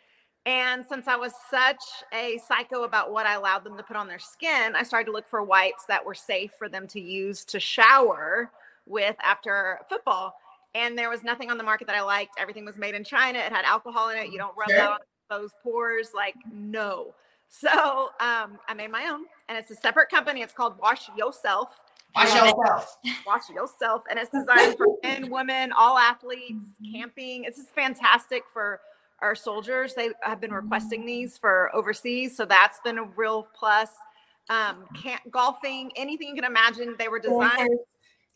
And 0.46 0.86
since 0.88 1.08
I 1.08 1.16
was 1.16 1.32
such 1.50 1.82
a 2.14 2.38
psycho 2.46 2.84
about 2.84 3.12
what 3.12 3.26
I 3.26 3.34
allowed 3.34 3.64
them 3.64 3.76
to 3.76 3.82
put 3.82 3.96
on 3.96 4.06
their 4.06 4.20
skin, 4.20 4.76
I 4.76 4.84
started 4.84 5.06
to 5.06 5.12
look 5.12 5.28
for 5.28 5.42
wipes 5.42 5.84
that 5.88 6.04
were 6.06 6.14
safe 6.14 6.52
for 6.56 6.68
them 6.68 6.86
to 6.88 7.00
use 7.00 7.44
to 7.46 7.58
shower 7.58 8.52
with 8.86 9.16
after 9.24 9.80
football. 9.88 10.34
And 10.76 10.96
there 10.96 11.10
was 11.10 11.24
nothing 11.24 11.50
on 11.50 11.58
the 11.58 11.64
market 11.64 11.88
that 11.88 11.96
I 11.96 12.02
liked. 12.02 12.34
Everything 12.38 12.64
was 12.64 12.76
made 12.76 12.94
in 12.94 13.02
China. 13.02 13.40
It 13.40 13.52
had 13.52 13.64
alcohol 13.64 14.10
in 14.10 14.18
it. 14.18 14.30
You 14.30 14.38
don't 14.38 14.56
rub 14.56 14.68
Sure. 14.68 14.78
that 14.78 14.90
on 14.92 14.98
those 15.30 15.50
pores. 15.64 16.10
Like, 16.14 16.36
no. 16.52 17.12
So 17.48 18.10
um, 18.20 18.58
I 18.68 18.74
made 18.76 18.90
my 18.92 19.08
own, 19.10 19.22
and 19.48 19.58
it's 19.58 19.70
a 19.72 19.76
separate 19.76 20.10
company. 20.10 20.42
It's 20.42 20.52
called 20.52 20.78
Wash 20.78 21.08
Yourself. 21.16 21.80
Wash 22.14 22.34
yourself. 22.34 22.98
Wash 23.26 23.48
Yourself, 23.50 24.02
and 24.08 24.18
it's 24.18 24.30
designed 24.30 24.76
for 24.76 24.86
men, 25.02 25.30
women, 25.30 25.72
all 25.72 25.98
athletes, 25.98 26.64
camping. 26.92 27.44
It's 27.44 27.56
just 27.58 27.74
fantastic 27.74 28.42
for 28.52 28.80
our 29.22 29.34
soldiers. 29.34 29.94
They 29.94 30.10
have 30.22 30.40
been 30.40 30.52
requesting 30.52 31.06
these 31.06 31.38
for 31.38 31.74
overseas, 31.74 32.36
so 32.36 32.44
that's 32.44 32.78
been 32.84 32.98
a 32.98 33.04
real 33.16 33.48
plus. 33.58 33.90
Um, 34.48 34.84
camp, 34.94 35.22
golfing, 35.30 35.90
anything 35.96 36.28
you 36.28 36.34
can 36.36 36.44
imagine, 36.44 36.94
they 36.98 37.08
were 37.08 37.18
designed. 37.18 37.78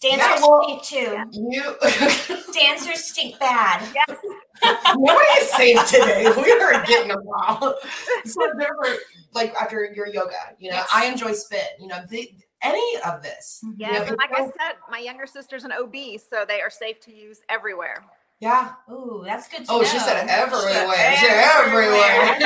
Dancers 0.00 0.26
Yeah, 0.26 0.40
well- 0.40 0.62
stink 0.64 0.82
too. 0.82 1.24
You. 1.50 1.76
Dancers 2.54 3.04
stink 3.04 3.38
bad. 3.38 3.86
Yes, 3.94 4.18
Nobody 4.96 5.26
is 5.38 5.50
safe 5.50 5.86
today. 5.88 6.24
We 6.36 6.50
are 6.52 6.84
getting 6.84 7.10
a 7.12 7.16
while. 7.20 7.78
So 8.24 8.40
there 8.58 8.70
were 8.78 8.96
like 9.34 9.54
after 9.54 9.84
your 9.94 10.06
yoga, 10.08 10.32
you 10.58 10.70
know, 10.70 10.76
Yes. 10.78 10.88
I 10.92 11.06
enjoy 11.06 11.32
spin. 11.32 11.60
You 11.78 11.88
know, 11.88 12.00
the, 12.08 12.28
any 12.62 12.96
of 13.06 13.22
this. 13.22 13.60
you 13.76 13.86
know, 13.92 14.00
like 14.18 14.32
I 14.34 14.46
said, 14.46 14.76
my 14.90 14.98
younger 14.98 15.26
sister's 15.26 15.64
an 15.64 15.72
OB, 15.72 15.94
so 16.18 16.44
they 16.48 16.60
are 16.60 16.70
safe 16.70 16.98
to 17.02 17.14
use 17.14 17.40
everywhere. 17.48 18.02
Yeah. 18.40 18.72
Ooh, 18.90 19.22
that's 19.24 19.48
good 19.48 19.64
to 19.66 19.72
Oh, 19.72 19.78
know. 19.78 19.84
she 19.84 19.98
said 19.98 20.26
everywhere. 20.28 21.14
She 21.14 21.16
She 21.20 21.26
said 21.26 21.44
everywhere. 21.60 22.38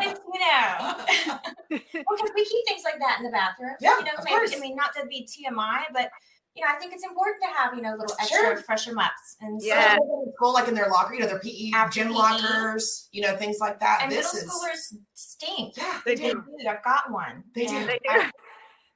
Good 0.00 0.16
to 0.16 0.38
know. 0.38 1.78
because 1.92 2.30
we 2.34 2.44
keep 2.44 2.66
things 2.68 2.82
like 2.84 2.98
that 3.00 3.16
in 3.18 3.24
the 3.24 3.30
bathroom. 3.30 3.74
Yeah, 3.80 3.98
you 3.98 4.04
know, 4.04 4.12
of 4.18 4.24
maybe, 4.24 4.36
course. 4.36 4.54
I 4.56 4.60
mean, 4.60 4.76
not 4.76 4.94
to 5.00 5.06
be 5.06 5.26
TMI, 5.26 5.84
but 5.92 6.10
you 6.54 6.62
know, 6.64 6.70
I 6.70 6.76
think 6.78 6.92
it's 6.94 7.04
important 7.04 7.42
to 7.42 7.48
have 7.48 7.74
you 7.74 7.82
know 7.82 7.92
little 7.98 8.14
extra 8.20 8.38
Sure. 8.38 8.56
fresher 8.58 8.96
ups 8.98 9.36
and 9.40 9.60
so- 9.60 9.66
Yeah. 9.68 9.96
Go 10.40 10.50
like 10.50 10.68
in 10.68 10.74
their 10.74 10.88
locker, 10.88 11.14
you 11.14 11.20
know, 11.20 11.26
their 11.26 11.40
PE 11.40 11.70
After 11.74 11.94
gym 12.00 12.08
PE. 12.08 12.14
lockers, 12.14 13.08
you 13.12 13.22
know, 13.22 13.36
things 13.36 13.58
like 13.60 13.80
that. 13.80 14.00
and 14.02 14.12
this 14.12 14.32
middle 14.34 14.48
is 14.48 14.52
schoolers 14.92 14.98
stink. 15.14 15.76
yeah, 15.76 16.00
They 16.04 16.14
They 16.14 16.30
do. 16.32 16.44
do. 16.60 16.68
I've 16.68 16.84
got 16.84 17.10
one. 17.10 17.42
They 17.54 17.66
do. 17.66 17.84
They 17.86 17.98
do. 18.04 18.10
I, 18.10 18.30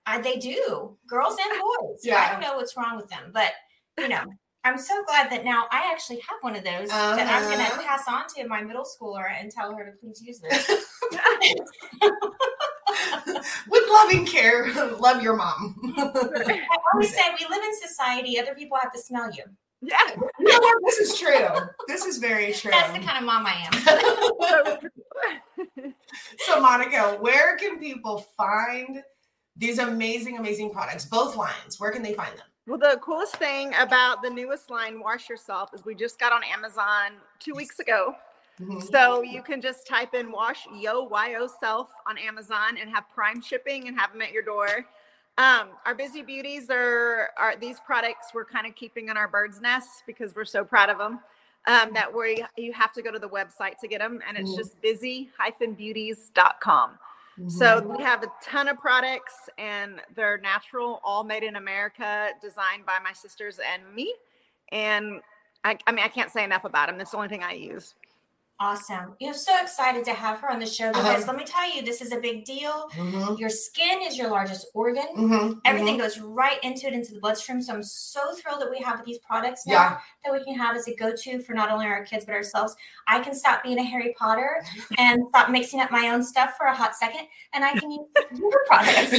I, 0.07 0.21
they 0.21 0.37
do. 0.37 0.97
Girls 1.09 1.37
and 1.43 1.61
boys. 1.61 2.01
Yeah. 2.05 2.25
I 2.29 2.33
don't 2.33 2.41
know 2.41 2.57
what's 2.57 2.77
wrong 2.77 2.97
with 2.97 3.09
them, 3.09 3.31
but 3.35 3.53
you 3.99 4.09
know, 4.09 4.23
I'm 4.65 4.79
so 4.79 5.03
glad 5.05 5.31
that 5.31 5.45
now 5.45 5.67
I 5.71 5.89
actually 5.91 6.21
have 6.21 6.39
one 6.41 6.57
of 6.57 6.65
those 6.65 6.89
that 6.89 7.29
I'm 7.29 7.43
going 7.45 7.61
Uh-huh. 7.61 7.81
to 7.81 7.87
pass 7.87 8.05
on 8.09 8.25
to 8.37 8.47
my 8.49 8.63
middle 8.63 8.85
schooler 8.85 9.27
and 9.39 9.51
tell 9.51 9.75
her 9.75 9.85
to 9.85 9.93
please 9.93 10.23
use 10.23 10.41
this. 10.41 10.69
with 13.69 13.85
loving 13.91 14.27
care. 14.27 14.73
Love 14.99 15.23
your 15.23 15.37
mom. 15.37 15.77
I 15.97 16.61
always 16.93 17.15
say 17.15 17.23
we 17.39 17.47
live 17.49 17.63
in 17.63 17.89
society. 17.89 18.39
Other 18.39 18.55
people 18.55 18.77
have 18.81 18.93
to 18.93 18.99
smell 18.99 19.31
you. 19.33 19.45
Yeah. 19.81 19.97
you 20.41 20.49
know 20.49 20.59
what? 20.59 20.77
This 20.87 20.99
is 20.99 21.19
true. 21.19 21.47
This 21.87 22.05
is 22.05 22.19
very 22.19 22.53
true. 22.53 22.73
That's 22.73 22.93
the 22.93 22.99
kind 23.05 23.19
of 23.19 23.25
mom 23.25 23.47
I 23.47 24.77
am. 24.77 24.91
so, 26.39 26.61
Monica, 26.61 27.17
where 27.21 27.57
can 27.57 27.79
people 27.79 28.27
find 28.37 29.03
these 29.57 29.79
amazing, 29.79 30.37
amazing 30.37 30.71
products? 30.71 31.05
Both 31.05 31.37
lines. 31.37 31.79
Where 31.79 31.93
can 31.93 32.03
they 32.03 32.15
find 32.15 32.37
them? 32.37 32.47
Well, 32.69 32.79
the 32.79 33.01
coolest 33.03 33.35
thing 33.37 33.73
about 33.81 34.23
the 34.23 34.29
newest 34.29 34.69
line, 34.69 35.01
Wash 35.01 35.31
Yourself, 35.31 35.71
is 35.73 35.87
we 35.87 35.95
just 35.95 36.19
got 36.19 36.33
on 36.33 36.43
Amazon 36.45 37.13
two 37.41 37.55
weeks 37.55 37.79
ago. 37.79 38.15
Mm-hmm. 38.61 38.81
So 38.81 39.23
you 39.23 39.43
can 39.43 39.63
just 39.63 39.87
type 39.87 40.13
in 40.13 40.31
Wash 40.31 40.67
Yo 40.77 41.05
Y-O 41.05 41.49
Self 41.61 41.89
on 42.07 42.19
Amazon 42.19 42.77
and 42.79 42.91
have 42.91 43.05
Prime 43.15 43.41
shipping 43.41 43.89
and 43.89 43.99
have 43.99 44.13
them 44.13 44.21
at 44.21 44.33
your 44.33 44.43
door. 44.43 44.85
Um, 45.39 45.69
our 45.87 45.95
busy 45.95 46.21
beauties 46.21 46.69
are, 46.69 47.31
are 47.39 47.57
these 47.57 47.81
products 47.81 48.35
we're 48.35 48.45
kind 48.45 48.67
of 48.67 48.75
keeping 48.75 49.09
in 49.09 49.17
our 49.17 49.29
bird's 49.29 49.63
nest 49.63 50.03
because 50.07 50.35
we're 50.35 50.45
so 50.45 50.63
proud 50.63 50.91
of 50.91 50.99
them. 50.99 51.21
Um, 51.67 51.95
that 51.95 52.15
we 52.15 52.45
you 52.57 52.75
have 52.75 52.93
to 52.95 53.03
go 53.03 53.11
to 53.11 53.19
the 53.19 53.29
website 53.29 53.79
to 53.81 53.89
get 53.89 53.99
them, 54.01 54.21
and 54.27 54.39
it's 54.39 54.51
Mhm. 54.51 54.57
just 54.57 54.81
busy-beauties.com. 54.81 56.99
So 57.47 57.81
mm-hmm. 57.81 57.97
we 57.97 58.03
have 58.03 58.25
a 58.25 58.33
ton 58.43 58.69
of 58.69 58.79
products 58.79 59.49
and 59.59 60.01
they're 60.17 60.39
natural, 60.39 61.01
all 61.05 61.23
made 61.23 61.45
in 61.45 61.57
America, 61.57 62.31
designed 62.43 62.85
by 62.85 62.99
my 63.03 63.13
sisters 63.13 63.61
and 63.73 63.83
me. 63.95 64.13
And 64.73 65.21
I, 65.63 65.79
I 65.87 65.93
mean, 65.93 66.05
I 66.05 66.09
can't 66.09 66.31
say 66.31 66.43
enough 66.43 66.65
about 66.65 66.89
them. 66.89 66.99
That's 66.99 67.13
the 67.13 67.17
only 67.17 67.29
thing 67.29 67.43
I 67.43 67.53
use. 67.53 67.95
Awesome. 68.61 69.15
You're 69.21 69.35
so 69.35 69.53
excited 69.63 70.05
to 70.07 70.13
have 70.13 70.41
her 70.41 70.51
on 70.51 70.59
the 70.59 70.67
show 70.67 70.89
because 70.93 71.29
let 71.29 71.37
me 71.37 71.45
tell 71.45 71.73
you, 71.73 71.83
this 71.83 72.01
is 72.01 72.11
a 72.13 72.17
big 72.19 72.45
deal. 72.45 72.89
Mhm, 72.97 73.39
Your 73.39 73.51
skin 73.51 74.03
is 74.03 74.19
your 74.19 74.31
largest 74.31 74.67
organ. 74.75 75.07
mhm, 75.17 75.61
Everything 75.65 75.95
mhm. 75.97 76.01
goes 76.01 76.19
right 76.19 76.59
into 76.65 76.89
it, 76.89 76.93
into 76.93 77.15
the 77.15 77.21
bloodstream. 77.21 77.63
So 77.63 77.73
I'm 77.73 77.85
so 77.85 78.21
thrilled 78.35 78.61
that 78.61 78.69
we 78.69 78.79
have 78.79 79.05
these 79.05 79.19
products 79.19 79.65
now 79.65 79.75
Yeah. 79.75 79.99
that 80.25 80.33
we 80.33 80.43
can 80.43 80.57
have 80.57 80.75
as 80.75 80.89
a 80.89 80.97
go-to 80.97 81.39
for 81.41 81.53
not 81.55 81.71
only 81.71 81.87
our 81.87 82.05
kids 82.05 82.25
but 82.25 82.35
ourselves. 82.35 82.75
I 83.07 83.21
can 83.21 83.33
stop 83.33 83.63
being 83.63 83.79
a 83.79 83.85
Harry 83.85 84.13
Potter 84.19 84.61
and 84.99 85.23
stop 85.29 85.51
mixing 85.51 85.81
up 85.81 85.93
my 85.93 86.09
own 86.09 86.25
stuff 86.25 86.57
for 86.57 86.67
a 86.67 86.75
hot 86.75 86.97
second, 86.97 87.29
and 87.53 87.65
I 87.65 87.79
can 87.79 87.93
use 87.93 88.07
your 88.37 88.65
products. 88.67 89.11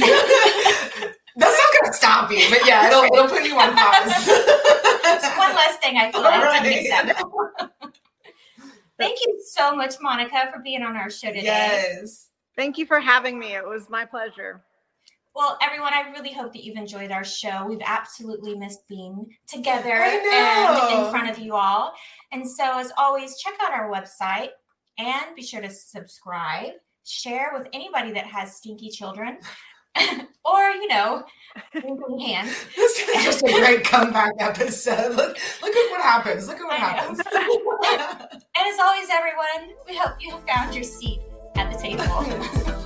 That's 1.36 1.58
not 1.58 1.80
going 1.80 1.86
to 1.86 1.92
stop 1.94 2.30
you, 2.30 2.44
but 2.50 2.66
yeah, 2.66 2.88
it'll, 2.88 3.04
it'll 3.04 3.28
put 3.28 3.44
you 3.44 3.58
on 3.58 3.74
pause. 3.74 4.12
It's 4.28 5.38
one 5.38 5.54
less 5.54 5.76
thing 5.78 5.96
I 5.96 6.10
feel 6.12 6.20
like 6.22 6.34
I 6.34 6.52
have 6.56 6.62
to 6.62 6.68
mix 6.68 6.90
Right. 6.90 7.70
Up. 9.02 9.08
Thank 9.08 9.20
you 9.26 9.42
so 9.52 9.74
much, 9.74 9.94
Monica, 10.00 10.50
for 10.52 10.60
being 10.60 10.82
on 10.82 10.96
our 10.96 11.10
show 11.10 11.28
today. 11.28 11.44
Yes. 11.44 12.28
Thank 12.56 12.78
you 12.78 12.86
for 12.86 13.00
having 13.00 13.38
me. 13.38 13.54
It 13.54 13.64
was 13.64 13.88
my 13.88 14.04
pleasure. 14.04 14.62
Well, 15.34 15.56
everyone, 15.62 15.94
I 15.94 16.10
really 16.10 16.32
hope 16.32 16.52
that 16.52 16.64
you've 16.64 16.76
enjoyed 16.76 17.12
our 17.12 17.24
show. 17.24 17.64
We've 17.66 17.82
absolutely 17.84 18.58
missed 18.58 18.86
being 18.88 19.36
together 19.46 19.92
and 19.92 21.04
in 21.04 21.10
front 21.10 21.30
of 21.30 21.38
you 21.38 21.54
all. 21.54 21.94
And 22.32 22.48
so, 22.48 22.78
as 22.78 22.92
always, 22.98 23.38
check 23.38 23.54
out 23.62 23.72
our 23.72 23.90
website 23.90 24.50
and 24.98 25.36
be 25.36 25.42
sure 25.42 25.60
to 25.60 25.70
subscribe, 25.70 26.72
share 27.04 27.52
with 27.56 27.68
anybody 27.72 28.12
that 28.12 28.26
has 28.26 28.56
stinky 28.56 28.90
children 28.90 29.38
or, 30.44 30.70
you 30.70 30.88
know, 30.88 31.22
hands. 32.20 32.66
This 32.76 32.98
is 33.00 33.24
just 33.24 33.42
a 33.42 33.52
great 33.52 33.84
comeback 33.84 34.34
episode. 34.38 35.16
Look, 35.16 35.36
look 35.62 35.76
at 35.76 35.90
what 35.90 36.02
happens. 36.02 36.48
Look 36.48 36.58
at 36.58 36.64
what 36.64 36.78
happens. 36.78 37.20
And 38.60 38.68
as 38.74 38.78
always, 38.78 39.08
everyone, 39.10 39.74
we 39.88 39.96
hope 39.96 40.16
you 40.20 40.30
have 40.30 40.46
found 40.46 40.74
your 40.74 40.84
seat 40.84 41.20
at 41.56 41.72
the 41.72 41.78
table. 41.78 42.76